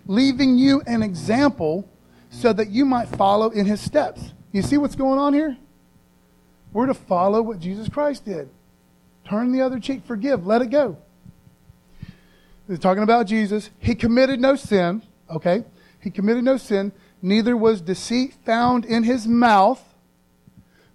leaving 0.07 0.57
you 0.57 0.83
an 0.87 1.03
example 1.03 1.89
so 2.31 2.53
that 2.53 2.71
you 2.71 2.85
might 2.85 3.09
follow 3.09 3.51
in 3.51 3.67
his 3.67 3.81
steps. 3.81 4.33
You 4.53 4.63
see 4.63 4.79
what's 4.79 4.97
going 4.97 5.19
on 5.19 5.35
here? 5.35 5.57
We're 6.73 6.87
to 6.87 6.95
follow 6.95 7.43
what 7.43 7.61
Jesus 7.61 7.89
Christ 7.89 8.25
did. 8.25 8.49
Turn 9.29 9.53
the 9.53 9.61
other 9.61 9.79
cheek, 9.79 10.03
forgive, 10.05 10.47
let 10.47 10.63
it 10.63 10.71
go. 10.71 10.97
They're 12.67 12.77
talking 12.77 13.03
about 13.03 13.27
Jesus. 13.27 13.71
He 13.79 13.95
committed 13.95 14.41
no 14.41 14.57
sin, 14.57 15.03
okay? 15.31 15.65
He 16.03 16.11
committed 16.11 16.43
no 16.43 16.57
sin, 16.57 16.93
neither 17.23 17.57
was 17.57 17.81
deceit 17.81 18.35
found 18.45 18.85
in 18.85 19.05
his 19.05 19.27
mouth. 19.27 19.81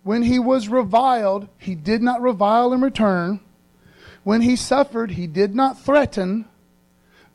When 0.03 0.23
he 0.23 0.37
was 0.37 0.67
reviled, 0.67 1.47
he 1.57 1.75
did 1.75 2.01
not 2.01 2.21
revile 2.21 2.73
in 2.73 2.81
return. 2.81 3.39
When 4.23 4.41
he 4.41 4.57
suffered, 4.57 5.11
he 5.11 5.25
did 5.25 5.55
not 5.55 5.79
threaten, 5.79 6.45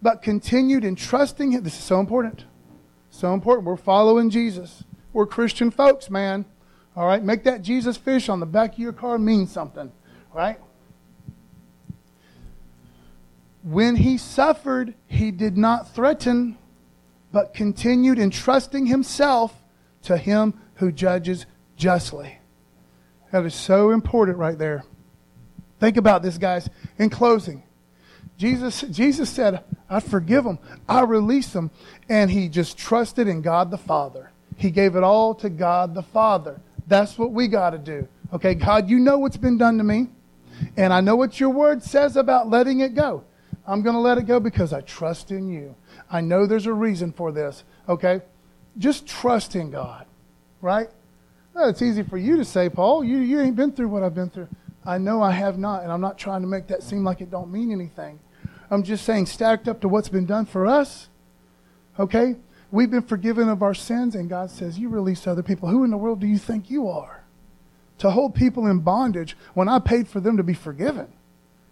but 0.03 0.21
continued 0.21 0.85
entrusting 0.85 1.53
him. 1.53 1.63
This 1.63 1.79
is 1.79 1.85
so 1.85 1.99
important. 1.99 2.45
So 3.11 3.33
important. 3.33 3.67
We're 3.67 3.77
following 3.77 4.29
Jesus. 4.29 4.85
We're 5.15 5.27
Christian 5.27 5.71
folks, 5.71 6.11
man. 6.11 6.45
All 6.95 7.07
right? 7.07 7.23
Make 7.23 7.45
that 7.45 7.63
Jesus 7.63 7.97
fish 7.97 8.29
on 8.29 8.41
the 8.41 8.47
back 8.47 8.75
of 8.75 8.79
your 8.79 8.93
car 8.93 9.19
mean 9.19 9.47
something. 9.47 9.91
Right? 10.35 10.59
When 13.63 13.97
he 13.97 14.19
suffered, 14.19 14.93
he 15.07 15.31
did 15.31 15.57
not 15.57 15.95
threaten, 15.95 16.59
but 17.33 17.55
continued 17.55 18.19
entrusting 18.19 18.87
himself 18.87 19.55
to 20.03 20.17
him 20.17 20.55
who 20.75 20.93
judges 20.93 21.47
justly. 21.77 22.39
That 23.33 23.45
is 23.47 23.55
so 23.55 23.91
important 23.91 24.39
right 24.39 24.59
there. 24.59 24.85
Think 25.81 25.97
about 25.97 26.23
this, 26.23 26.39
guys. 26.39 26.69
In 26.99 27.11
closing, 27.11 27.63
Jesus, 28.37 28.83
Jesus 28.83 29.31
said, 29.31 29.65
I 29.89 30.01
forgive 30.01 30.45
them. 30.45 30.59
I 30.89 31.03
release 31.03 31.53
them. 31.53 31.71
And 32.09 32.31
he 32.31 32.49
just 32.49 32.77
trusted 32.77 33.27
in 33.27 33.41
God 33.41 33.71
the 33.71 33.79
Father. 33.79 34.31
He 34.57 34.71
gave 34.71 34.97
it 34.97 35.03
all 35.03 35.35
to 35.37 35.49
God 35.51 35.95
the 35.95 36.03
Father. 36.03 36.61
That's 36.87 37.19
what 37.19 37.33
we 37.33 37.49
got 37.49 37.71
to 37.71 37.79
do. 37.79 38.07
Okay, 38.33 38.55
God, 38.55 38.89
you 38.89 38.99
know 38.99 39.19
what's 39.19 39.37
been 39.37 39.59
done 39.59 39.79
to 39.79 39.85
me. 39.85 40.09
And 40.77 40.93
I 40.93 41.01
know 41.01 41.17
what 41.17 41.41
your 41.41 41.51
word 41.51 41.83
says 41.83 42.17
about 42.17 42.49
letting 42.49 42.81
it 42.81 42.95
go. 42.95 43.25
I'm 43.67 43.83
going 43.83 43.95
to 43.95 44.01
let 44.01 44.19
it 44.19 44.27
go 44.27 44.41
because 44.41 44.73
I 44.73 44.81
trust 44.81 45.31
in 45.31 45.49
you. 45.49 45.75
I 46.11 46.21
know 46.21 46.47
there's 46.47 46.67
a 46.67 46.73
reason 46.73 47.13
for 47.13 47.33
this. 47.33 47.65
Okay? 47.89 48.21
Just 48.79 49.07
trust 49.07 49.55
in 49.55 49.71
God. 49.71 50.07
Right? 50.61 50.89
Well, 51.55 51.69
it's 51.69 51.83
easy 51.83 52.03
for 52.03 52.19
you 52.19 52.37
to 52.37 52.45
say, 52.45 52.69
Paul. 52.69 53.05
You, 53.05 53.19
you 53.19 53.41
ain't 53.41 53.57
been 53.57 53.73
through 53.73 53.89
what 53.89 54.03
I've 54.03 54.15
been 54.15 54.31
through. 54.31 54.49
I 54.85 54.99
know 54.99 55.23
I 55.23 55.31
have 55.33 55.59
not, 55.59 55.83
and 55.83 55.93
I'm 55.93 56.01
not 56.01 56.19
trying 56.19 56.41
to 56.41 56.49
make 56.49 56.67
that 56.69 56.83
seem 56.83 57.05
like 57.05 57.21
it 57.21 57.31
don't 57.31 57.53
mean 57.53 57.71
anything. 57.71 58.19
I'm 58.71 58.83
just 58.83 59.05
saying, 59.05 59.27
stacked 59.27 59.69
up 59.69 59.81
to 59.83 59.89
what's 59.89 60.09
been 60.09 60.27
done 60.27 60.47
for 60.47 60.67
us, 60.67 61.09
okay? 61.99 62.37
We've 62.71 62.91
been 62.91 63.03
forgiven 63.03 63.49
of 63.49 63.63
our 63.63 63.75
sins, 63.75 64.15
and 64.15 64.31
God 64.31 64.51
says, 64.51 64.79
You 64.79 64.89
release 64.89 65.27
other 65.27 65.43
people. 65.43 65.69
Who 65.69 65.85
in 65.85 65.91
the 65.91 65.97
world 65.99 66.21
do 66.21 66.27
you 66.27 66.39
think 66.39 66.71
you 66.71 66.89
are? 66.89 67.23
To 67.99 68.11
hold 68.11 68.35
people 68.35 68.67
in 68.67 68.81
bondage 68.81 69.37
when 69.55 69.69
I 69.69 69.79
paid 69.79 70.09
for 70.09 70.21
them 70.21 70.39
to 70.39 70.43
be 70.43 70.55
forgiven. 70.55 71.13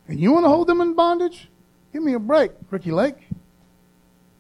And 0.07 0.21
you 0.21 0.31
want 0.31 0.45
to 0.45 0.51
hold 0.51 0.69
them 0.69 0.81
in 0.81 0.95
bondage? 0.95 1.49
Give 1.93 2.03
me 2.03 2.15
a 2.15 2.19
break, 2.19 2.53
Ricki 2.71 2.93
Lake. 2.93 3.29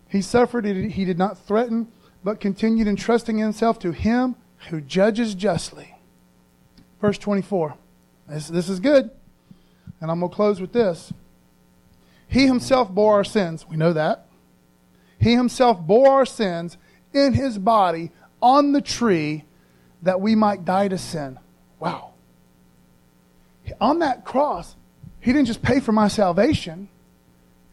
He 0.08 0.22
suffered, 0.22 0.64
he 0.64 1.04
did 1.04 1.18
not 1.18 1.38
threaten, 1.38 1.88
but 2.24 2.40
continued 2.40 2.88
entrusting 2.88 3.38
himself 3.38 3.78
to 3.80 3.92
him 3.92 4.36
who 4.68 4.80
judges 4.80 5.34
justly. 5.34 5.96
Verse 7.00 7.18
24. 7.18 7.74
This, 8.28 8.48
this 8.48 8.68
is 8.68 8.80
good. 8.80 9.10
And 10.00 10.10
I'm 10.10 10.20
going 10.20 10.30
to 10.30 10.36
close 10.36 10.60
with 10.60 10.72
this. 10.72 11.12
He 12.28 12.46
himself 12.46 12.90
bore 12.90 13.14
our 13.14 13.24
sins. 13.24 13.66
We 13.68 13.76
know 13.76 13.92
that. 13.92 14.26
He 15.18 15.34
himself 15.34 15.80
bore 15.80 16.10
our 16.10 16.26
sins 16.26 16.78
in 17.12 17.34
his 17.34 17.58
body 17.58 18.10
on 18.40 18.72
the 18.72 18.80
tree 18.80 19.44
that 20.02 20.20
we 20.20 20.34
might 20.34 20.64
die 20.64 20.88
to 20.88 20.98
sin. 20.98 21.38
Wow. 21.78 22.12
On 23.80 23.98
that 23.98 24.24
cross, 24.24 24.76
he 25.20 25.32
didn't 25.32 25.46
just 25.46 25.62
pay 25.62 25.80
for 25.80 25.92
my 25.92 26.08
salvation, 26.08 26.88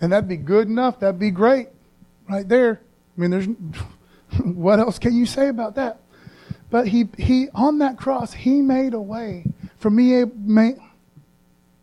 and 0.01 0.11
that'd 0.11 0.29
be 0.29 0.37
good 0.37 0.67
enough. 0.67 0.99
That'd 0.99 1.19
be 1.19 1.31
great 1.31 1.69
right 2.29 2.47
there. 2.47 2.81
I 3.17 3.21
mean, 3.21 3.31
there's 3.31 3.47
what 4.43 4.79
else 4.79 4.99
can 4.99 5.15
you 5.15 5.25
say 5.25 5.47
about 5.47 5.75
that? 5.75 5.99
But 6.69 6.87
he, 6.87 7.07
he 7.17 7.47
on 7.53 7.79
that 7.79 7.97
cross, 7.97 8.33
he 8.33 8.61
made 8.61 8.93
a 8.93 9.01
way 9.01 9.45
for 9.77 9.89
me, 9.89 10.25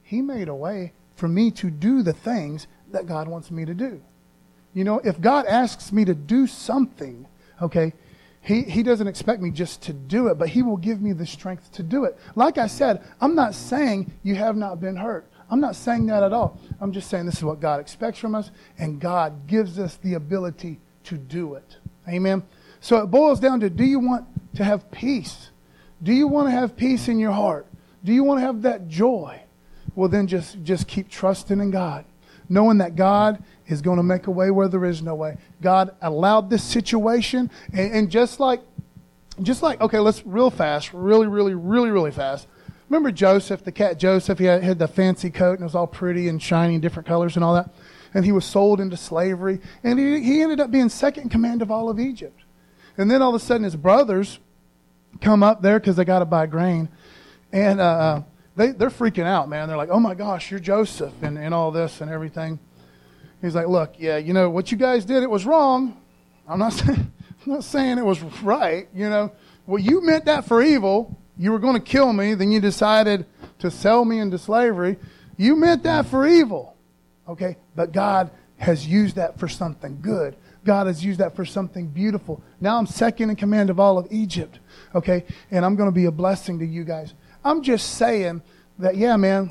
he 0.03 0.21
made 0.21 0.49
a 0.49 0.55
way 0.55 0.93
for 1.17 1.29
me 1.29 1.51
to 1.53 1.71
do 1.71 2.03
the 2.03 2.13
things 2.13 2.67
that 2.91 3.07
God 3.07 3.29
wants 3.29 3.51
me 3.51 3.65
to 3.65 3.75
do. 3.75 4.03
You 4.75 4.85
know, 4.85 5.01
if 5.05 5.21
God 5.21 5.47
asks 5.47 5.93
me 5.93 6.05
to 6.05 6.15
do 6.15 6.47
something, 6.47 7.27
okay, 7.63 7.93
he, 8.43 8.63
he 8.63 8.83
doesn't 8.83 9.07
expect 9.07 9.41
me 9.41 9.51
just 9.51 9.83
to 9.83 9.93
do 9.93 10.29
it, 10.29 10.35
but 10.35 10.49
He 10.49 10.63
will 10.63 10.77
give 10.77 11.01
me 11.01 11.13
the 11.13 11.25
strength 11.25 11.73
to 11.73 11.83
do 11.83 12.05
it. 12.05 12.19
Like 12.35 12.59
I 12.59 12.67
said, 12.67 13.03
I'm 13.21 13.35
not 13.35 13.55
saying 13.55 14.13
you 14.23 14.35
have 14.35 14.57
not 14.57 14.81
been 14.81 14.97
hurt. 14.97 15.27
I'm 15.51 15.61
not 15.61 15.77
saying 15.77 16.07
that 16.07 16.23
at 16.23 16.33
all. 16.33 16.59
I'm 16.81 16.93
just 16.93 17.09
saying 17.09 17.27
this 17.27 17.37
is 17.37 17.45
what 17.45 17.61
God 17.61 17.81
expects 17.81 18.19
from 18.19 18.35
us, 18.35 18.51
and 18.79 19.01
God 19.01 19.47
gives 19.47 19.79
us 19.79 19.97
the 19.97 20.15
ability 20.15 20.81
to 21.05 21.17
do 21.17 21.55
it. 21.55 21.77
Amen. 22.09 22.43
So 22.81 22.99
it 22.99 23.07
boils 23.07 23.41
down 23.41 23.61
to 23.61 23.71
do 23.71 23.85
you 23.85 23.99
want 23.99 24.27
to 24.57 24.65
have 24.65 24.91
peace? 24.91 25.51
Do 26.03 26.13
you 26.13 26.29
want 26.29 26.49
to 26.49 26.51
have 26.51 26.77
peace 26.77 27.09
in 27.09 27.19
your 27.19 27.33
heart? 27.33 27.67
Do 28.05 28.13
you 28.13 28.25
want 28.25 28.41
to 28.41 28.47
have 28.47 28.63
that 28.63 28.89
joy? 28.89 29.41
Well, 29.95 30.09
then 30.09 30.27
just, 30.27 30.63
just 30.63 30.87
keep 30.87 31.09
trusting 31.09 31.61
in 31.61 31.71
God, 31.71 32.05
knowing 32.49 32.79
that 32.79 32.97
God 32.97 33.43
is 33.67 33.81
going 33.81 33.97
to 33.97 34.03
make 34.03 34.27
a 34.27 34.31
way 34.31 34.51
where 34.51 34.69
there 34.69 34.85
is 34.85 35.03
no 35.03 35.15
way. 35.15 35.39
God 35.63 35.95
allowed 36.03 36.51
this 36.51 36.63
situation, 36.63 37.51
and, 37.73 37.93
and 37.93 38.11
just 38.11 38.41
like, 38.41 38.61
just 39.43 39.63
like, 39.63 39.81
okay, 39.81 39.99
let's 39.99 40.25
real 40.27 40.51
fast, 40.51 40.93
really, 40.93 41.27
really, 41.27 41.55
really, 41.55 41.91
really 41.91 42.11
fast. 42.11 42.47
Remember 42.95 43.11
Joseph, 43.11 43.65
the 43.65 43.73
cat 43.73 43.99
Joseph? 43.99 44.39
He 44.39 44.45
had, 44.45 44.63
had 44.63 44.79
the 44.79 44.87
fancy 44.87 45.29
coat 45.29 45.55
and 45.55 45.63
it 45.63 45.65
was 45.65 45.75
all 45.75 45.89
pretty 45.89 46.29
and 46.29 46.41
shiny, 46.41 46.79
different 46.79 47.09
colors 47.09 47.35
and 47.35 47.45
all 47.45 47.55
that. 47.55 47.75
And 48.15 48.25
he 48.25 48.31
was 48.31 48.45
sold 48.45 48.81
into 48.81 48.97
slavery, 48.97 49.61
and 49.83 49.99
he, 49.99 50.21
he 50.21 50.43
ended 50.43 50.61
up 50.61 50.71
being 50.71 50.89
second 50.89 51.25
in 51.25 51.29
command 51.29 51.61
of 51.61 51.73
all 51.73 51.91
of 51.91 51.99
Egypt. 51.99 52.41
And 52.97 53.11
then 53.11 53.21
all 53.21 53.35
of 53.35 53.43
a 53.43 53.45
sudden, 53.45 53.65
his 53.65 53.75
brothers 53.75 54.39
come 55.21 55.43
up 55.43 55.61
there 55.61 55.81
because 55.81 55.97
they 55.97 56.05
got 56.05 56.21
to 56.21 56.25
buy 56.25 56.47
grain 56.47 56.89
and 57.51 57.81
uh, 57.81 57.85
uh, 57.85 58.23
they, 58.55 58.71
they're 58.71 58.91
freaking 58.91 59.27
out, 59.27 59.49
man. 59.49 59.67
They're 59.67 59.77
like, 59.77 59.91
oh 59.91 59.99
my 59.99 60.15
gosh, 60.15 60.53
you're 60.53 60.61
Joseph 60.61 61.15
and, 61.21 61.37
and 61.37 61.53
all 61.53 61.73
this 61.73 62.01
and 62.01 62.09
everything. 62.09 62.61
He's 63.43 63.57
like, 63.57 63.67
look, 63.67 63.95
yeah, 63.99 64.19
you 64.19 64.35
know, 64.35 64.49
what 64.51 64.71
you 64.71 64.79
guys 64.79 65.05
did, 65.05 65.25
it 65.25 65.31
was 65.31 65.45
wrong. 65.45 66.01
I'm 66.49 66.61
not 66.61 66.81
I'm 66.89 67.13
not 67.45 67.65
saying 67.65 67.99
it 67.99 68.05
was 68.05 68.23
right, 68.41 68.87
you 68.95 69.11
know. 69.11 69.33
Well, 69.67 69.83
you 69.83 70.01
meant 70.01 70.27
that 70.27 70.45
for 70.45 70.63
evil. 70.63 71.19
You 71.37 71.53
were 71.53 71.59
going 71.59 71.75
to 71.75 71.81
kill 71.81 72.13
me. 72.13 72.35
Then 72.35 72.53
you 72.53 72.61
decided 72.61 73.27
to 73.59 73.71
sell 73.71 74.05
me 74.05 74.19
into 74.19 74.39
slavery. 74.39 74.97
You 75.37 75.57
meant 75.57 75.83
that 75.83 76.07
for 76.07 76.27
evil. 76.27 76.77
Okay? 77.29 77.57
But 77.75 77.93
God 77.93 78.31
has 78.57 78.87
used 78.87 79.17
that 79.17 79.39
for 79.39 79.49
something 79.49 80.01
good. 80.01 80.37
God 80.65 80.87
has 80.87 81.05
used 81.05 81.21
that 81.21 81.37
for 81.37 81.45
something 81.45 81.89
beautiful. 81.89 82.43
Now 82.61 82.79
I'm 82.79 82.87
second 82.87 83.31
in 83.31 83.37
command 83.37 83.69
of 83.69 83.79
all 83.79 83.99
of 83.99 84.07
Egypt. 84.11 84.61
Okay? 84.95 85.25
And 85.51 85.65
I'm 85.65 85.77
going 85.77 85.89
to 85.89 85.95
be 85.95 86.07
a 86.07 86.13
blessing 86.13 86.59
to 86.61 86.67
you 86.67 86.85
guys. 86.85 87.15
I'm 87.45 87.63
just 87.63 87.97
saying 87.97 88.43
that, 88.79 88.97
yeah, 88.97 89.17
man, 89.17 89.51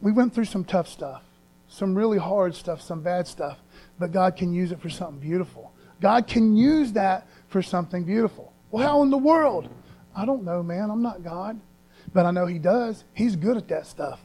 we 0.00 0.12
went 0.12 0.34
through 0.34 0.44
some 0.44 0.64
tough 0.64 0.88
stuff, 0.88 1.22
some 1.68 1.94
really 1.94 2.18
hard 2.18 2.54
stuff, 2.54 2.80
some 2.80 3.02
bad 3.02 3.26
stuff, 3.26 3.58
but 3.98 4.12
God 4.12 4.36
can 4.36 4.52
use 4.52 4.70
it 4.70 4.80
for 4.80 4.90
something 4.90 5.18
beautiful. 5.18 5.72
God 6.00 6.26
can 6.26 6.56
use 6.56 6.92
that 6.92 7.26
for 7.48 7.62
something 7.62 8.04
beautiful. 8.04 8.52
Well, 8.70 8.86
how 8.86 9.02
in 9.02 9.10
the 9.10 9.18
world? 9.18 9.68
I 10.16 10.24
don't 10.24 10.44
know, 10.44 10.62
man. 10.62 10.90
I'm 10.90 11.02
not 11.02 11.22
God. 11.22 11.60
But 12.12 12.26
I 12.26 12.30
know 12.30 12.46
He 12.46 12.58
does. 12.58 13.04
He's 13.12 13.36
good 13.36 13.56
at 13.56 13.68
that 13.68 13.86
stuff. 13.86 14.20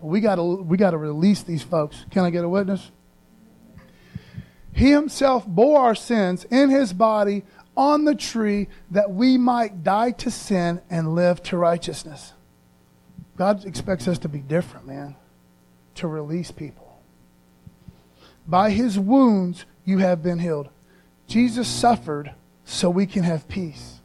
We 0.00 0.20
got 0.20 0.36
to 0.36 0.42
we 0.42 0.76
got 0.76 0.90
to 0.90 0.98
release 0.98 1.42
these 1.42 1.62
folks. 1.62 2.04
Can 2.10 2.24
I 2.24 2.30
get 2.30 2.44
a 2.44 2.48
witness? 2.48 2.90
He 4.72 4.90
himself 4.90 5.46
bore 5.46 5.80
our 5.80 5.94
sins 5.94 6.44
in 6.44 6.70
his 6.70 6.92
body 6.92 7.44
on 7.76 8.04
the 8.04 8.14
tree 8.14 8.68
that 8.90 9.10
we 9.10 9.38
might 9.38 9.84
die 9.84 10.12
to 10.12 10.30
sin 10.30 10.80
and 10.90 11.14
live 11.14 11.42
to 11.44 11.56
righteousness. 11.56 12.32
God 13.36 13.64
expects 13.64 14.08
us 14.08 14.18
to 14.18 14.28
be 14.28 14.38
different, 14.38 14.86
man, 14.86 15.14
to 15.96 16.08
release 16.08 16.50
people. 16.50 17.00
By 18.46 18.70
his 18.70 18.98
wounds, 18.98 19.64
you 19.84 19.98
have 19.98 20.22
been 20.22 20.38
healed. 20.38 20.68
Jesus 21.26 21.68
suffered 21.68 22.34
so 22.64 22.90
we 22.90 23.06
can 23.06 23.22
have 23.22 23.48
peace. 23.48 24.00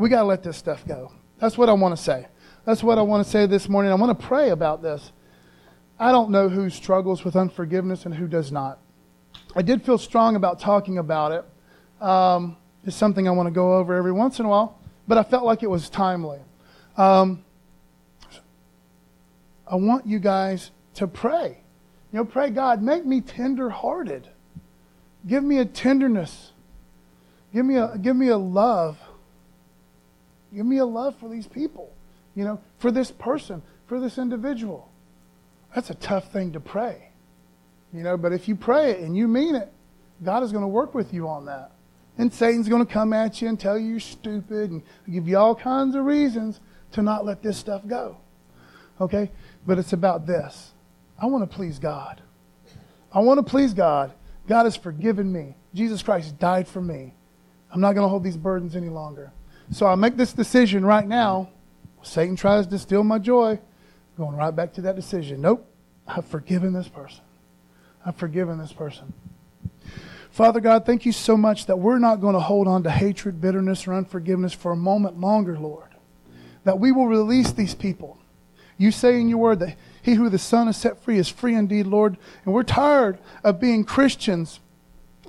We 0.00 0.08
got 0.08 0.22
to 0.22 0.26
let 0.26 0.42
this 0.42 0.56
stuff 0.56 0.86
go. 0.86 1.12
That's 1.38 1.58
what 1.58 1.68
I 1.68 1.74
want 1.74 1.94
to 1.94 2.02
say. 2.02 2.26
That's 2.64 2.82
what 2.82 2.96
I 2.96 3.02
want 3.02 3.22
to 3.22 3.30
say 3.30 3.44
this 3.44 3.68
morning. 3.68 3.92
I 3.92 3.96
want 3.96 4.18
to 4.18 4.26
pray 4.26 4.48
about 4.48 4.80
this. 4.80 5.12
I 5.98 6.10
don't 6.10 6.30
know 6.30 6.48
who 6.48 6.70
struggles 6.70 7.22
with 7.22 7.36
unforgiveness 7.36 8.06
and 8.06 8.14
who 8.14 8.26
does 8.26 8.50
not. 8.50 8.78
I 9.54 9.60
did 9.60 9.82
feel 9.82 9.98
strong 9.98 10.36
about 10.36 10.58
talking 10.58 10.96
about 10.96 11.32
it. 11.32 12.02
Um, 12.02 12.56
it's 12.86 12.96
something 12.96 13.28
I 13.28 13.30
want 13.32 13.48
to 13.48 13.50
go 13.50 13.74
over 13.76 13.94
every 13.94 14.10
once 14.10 14.38
in 14.38 14.46
a 14.46 14.48
while, 14.48 14.78
but 15.06 15.18
I 15.18 15.22
felt 15.22 15.44
like 15.44 15.62
it 15.62 15.68
was 15.68 15.90
timely. 15.90 16.38
Um, 16.96 17.44
I 19.66 19.74
want 19.74 20.06
you 20.06 20.18
guys 20.18 20.70
to 20.94 21.06
pray. 21.06 21.58
You 22.10 22.20
know, 22.20 22.24
pray, 22.24 22.48
God, 22.48 22.80
make 22.80 23.04
me 23.04 23.20
tender 23.20 23.68
hearted. 23.68 24.28
Give 25.26 25.44
me 25.44 25.58
a 25.58 25.66
tenderness. 25.66 26.52
Give 27.52 27.66
me 27.66 27.76
a, 27.76 27.98
give 27.98 28.16
me 28.16 28.28
a 28.28 28.38
love. 28.38 28.96
Give 30.54 30.66
me 30.66 30.78
a 30.78 30.84
love 30.84 31.16
for 31.16 31.28
these 31.28 31.46
people, 31.46 31.92
you 32.34 32.44
know, 32.44 32.60
for 32.78 32.90
this 32.90 33.10
person, 33.10 33.62
for 33.86 34.00
this 34.00 34.18
individual. 34.18 34.90
That's 35.74 35.90
a 35.90 35.94
tough 35.94 36.32
thing 36.32 36.52
to 36.52 36.60
pray, 36.60 37.10
you 37.92 38.02
know, 38.02 38.16
but 38.16 38.32
if 38.32 38.48
you 38.48 38.56
pray 38.56 38.90
it 38.90 39.00
and 39.00 39.16
you 39.16 39.28
mean 39.28 39.54
it, 39.54 39.72
God 40.22 40.42
is 40.42 40.52
going 40.52 40.62
to 40.62 40.68
work 40.68 40.94
with 40.94 41.14
you 41.14 41.28
on 41.28 41.46
that. 41.46 41.72
And 42.18 42.32
Satan's 42.32 42.68
going 42.68 42.84
to 42.84 42.92
come 42.92 43.12
at 43.12 43.40
you 43.40 43.48
and 43.48 43.58
tell 43.58 43.78
you 43.78 43.92
you're 43.92 44.00
stupid 44.00 44.70
and 44.70 44.82
give 45.10 45.26
you 45.26 45.38
all 45.38 45.54
kinds 45.54 45.94
of 45.94 46.04
reasons 46.04 46.60
to 46.92 47.02
not 47.02 47.24
let 47.24 47.42
this 47.42 47.56
stuff 47.56 47.86
go. 47.86 48.18
Okay? 49.00 49.30
But 49.66 49.78
it's 49.78 49.92
about 49.92 50.26
this. 50.26 50.72
I 51.18 51.26
want 51.26 51.48
to 51.48 51.56
please 51.56 51.78
God. 51.78 52.20
I 53.12 53.20
want 53.20 53.38
to 53.38 53.42
please 53.42 53.72
God. 53.72 54.12
God 54.48 54.64
has 54.64 54.76
forgiven 54.76 55.32
me. 55.32 55.56
Jesus 55.72 56.02
Christ 56.02 56.38
died 56.38 56.66
for 56.66 56.80
me. 56.80 57.14
I'm 57.72 57.80
not 57.80 57.94
going 57.94 58.04
to 58.04 58.08
hold 58.08 58.24
these 58.24 58.36
burdens 58.36 58.74
any 58.74 58.88
longer. 58.88 59.32
So 59.70 59.86
I 59.86 59.94
make 59.94 60.16
this 60.16 60.32
decision 60.32 60.84
right 60.84 61.06
now. 61.06 61.50
Satan 62.02 62.36
tries 62.36 62.66
to 62.66 62.78
steal 62.78 63.04
my 63.04 63.18
joy. 63.18 63.58
Going 64.16 64.36
right 64.36 64.54
back 64.54 64.72
to 64.74 64.80
that 64.82 64.96
decision. 64.96 65.40
Nope. 65.40 65.66
I've 66.06 66.26
forgiven 66.26 66.72
this 66.72 66.88
person. 66.88 67.20
I've 68.04 68.16
forgiven 68.16 68.58
this 68.58 68.72
person. 68.72 69.12
Father 70.30 70.60
God, 70.60 70.86
thank 70.86 71.06
you 71.06 71.12
so 71.12 71.36
much 71.36 71.66
that 71.66 71.78
we're 71.78 71.98
not 71.98 72.16
going 72.16 72.34
to 72.34 72.40
hold 72.40 72.66
on 72.66 72.82
to 72.84 72.90
hatred, 72.90 73.40
bitterness, 73.40 73.86
or 73.86 73.94
unforgiveness 73.94 74.52
for 74.52 74.72
a 74.72 74.76
moment 74.76 75.20
longer, 75.20 75.58
Lord. 75.58 75.88
That 76.64 76.78
we 76.78 76.92
will 76.92 77.06
release 77.06 77.52
these 77.52 77.74
people 77.74 78.20
you 78.80 78.90
say 78.90 79.20
in 79.20 79.28
your 79.28 79.36
word 79.36 79.58
that 79.58 79.76
He 80.00 80.14
who 80.14 80.30
the 80.30 80.38
Son 80.38 80.66
has 80.66 80.78
set 80.78 81.02
free 81.04 81.18
is 81.18 81.28
free 81.28 81.54
indeed, 81.54 81.86
Lord. 81.86 82.16
And 82.46 82.54
we're 82.54 82.62
tired 82.62 83.18
of 83.44 83.60
being 83.60 83.84
Christians 83.84 84.58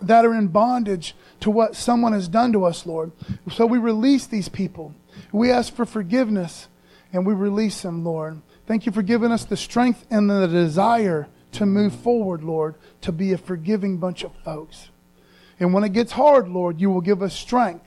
that 0.01 0.25
are 0.25 0.33
in 0.33 0.47
bondage 0.47 1.15
to 1.41 1.51
what 1.51 1.75
someone 1.75 2.13
has 2.13 2.27
done 2.27 2.51
to 2.53 2.65
us, 2.65 2.85
Lord. 2.85 3.11
So 3.51 3.65
we 3.65 3.77
release 3.77 4.25
these 4.27 4.49
people. 4.49 4.93
We 5.31 5.51
ask 5.51 5.73
for 5.73 5.85
forgiveness 5.85 6.67
and 7.13 7.25
we 7.25 7.33
release 7.33 7.81
them, 7.81 8.03
Lord. 8.03 8.41
Thank 8.67 8.85
you 8.85 8.91
for 8.91 9.01
giving 9.01 9.31
us 9.31 9.45
the 9.45 9.57
strength 9.57 10.05
and 10.09 10.29
the 10.29 10.47
desire 10.47 11.27
to 11.53 11.65
move 11.65 11.93
forward, 11.93 12.43
Lord, 12.43 12.75
to 13.01 13.11
be 13.11 13.33
a 13.33 13.37
forgiving 13.37 13.97
bunch 13.97 14.23
of 14.23 14.31
folks. 14.43 14.89
And 15.59 15.73
when 15.73 15.83
it 15.83 15.93
gets 15.93 16.13
hard, 16.13 16.47
Lord, 16.47 16.79
you 16.79 16.89
will 16.89 17.01
give 17.01 17.21
us 17.21 17.33
strength. 17.33 17.85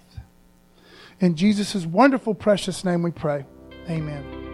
In 1.21 1.35
Jesus' 1.37 1.87
wonderful, 1.87 2.35
precious 2.35 2.85
name 2.85 3.03
we 3.03 3.11
pray. 3.11 3.45
Amen. 3.89 4.45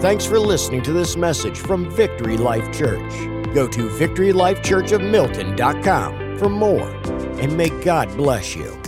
Thanks 0.00 0.24
for 0.24 0.38
listening 0.38 0.82
to 0.82 0.92
this 0.92 1.16
message 1.16 1.58
from 1.58 1.90
Victory 1.90 2.36
Life 2.36 2.70
Church. 2.72 3.41
Go 3.54 3.68
to 3.68 3.88
victorylifechurchofmilton.com 3.88 6.38
for 6.38 6.48
more, 6.48 6.90
and 7.40 7.56
may 7.56 7.68
God 7.84 8.16
bless 8.16 8.56
you. 8.56 8.81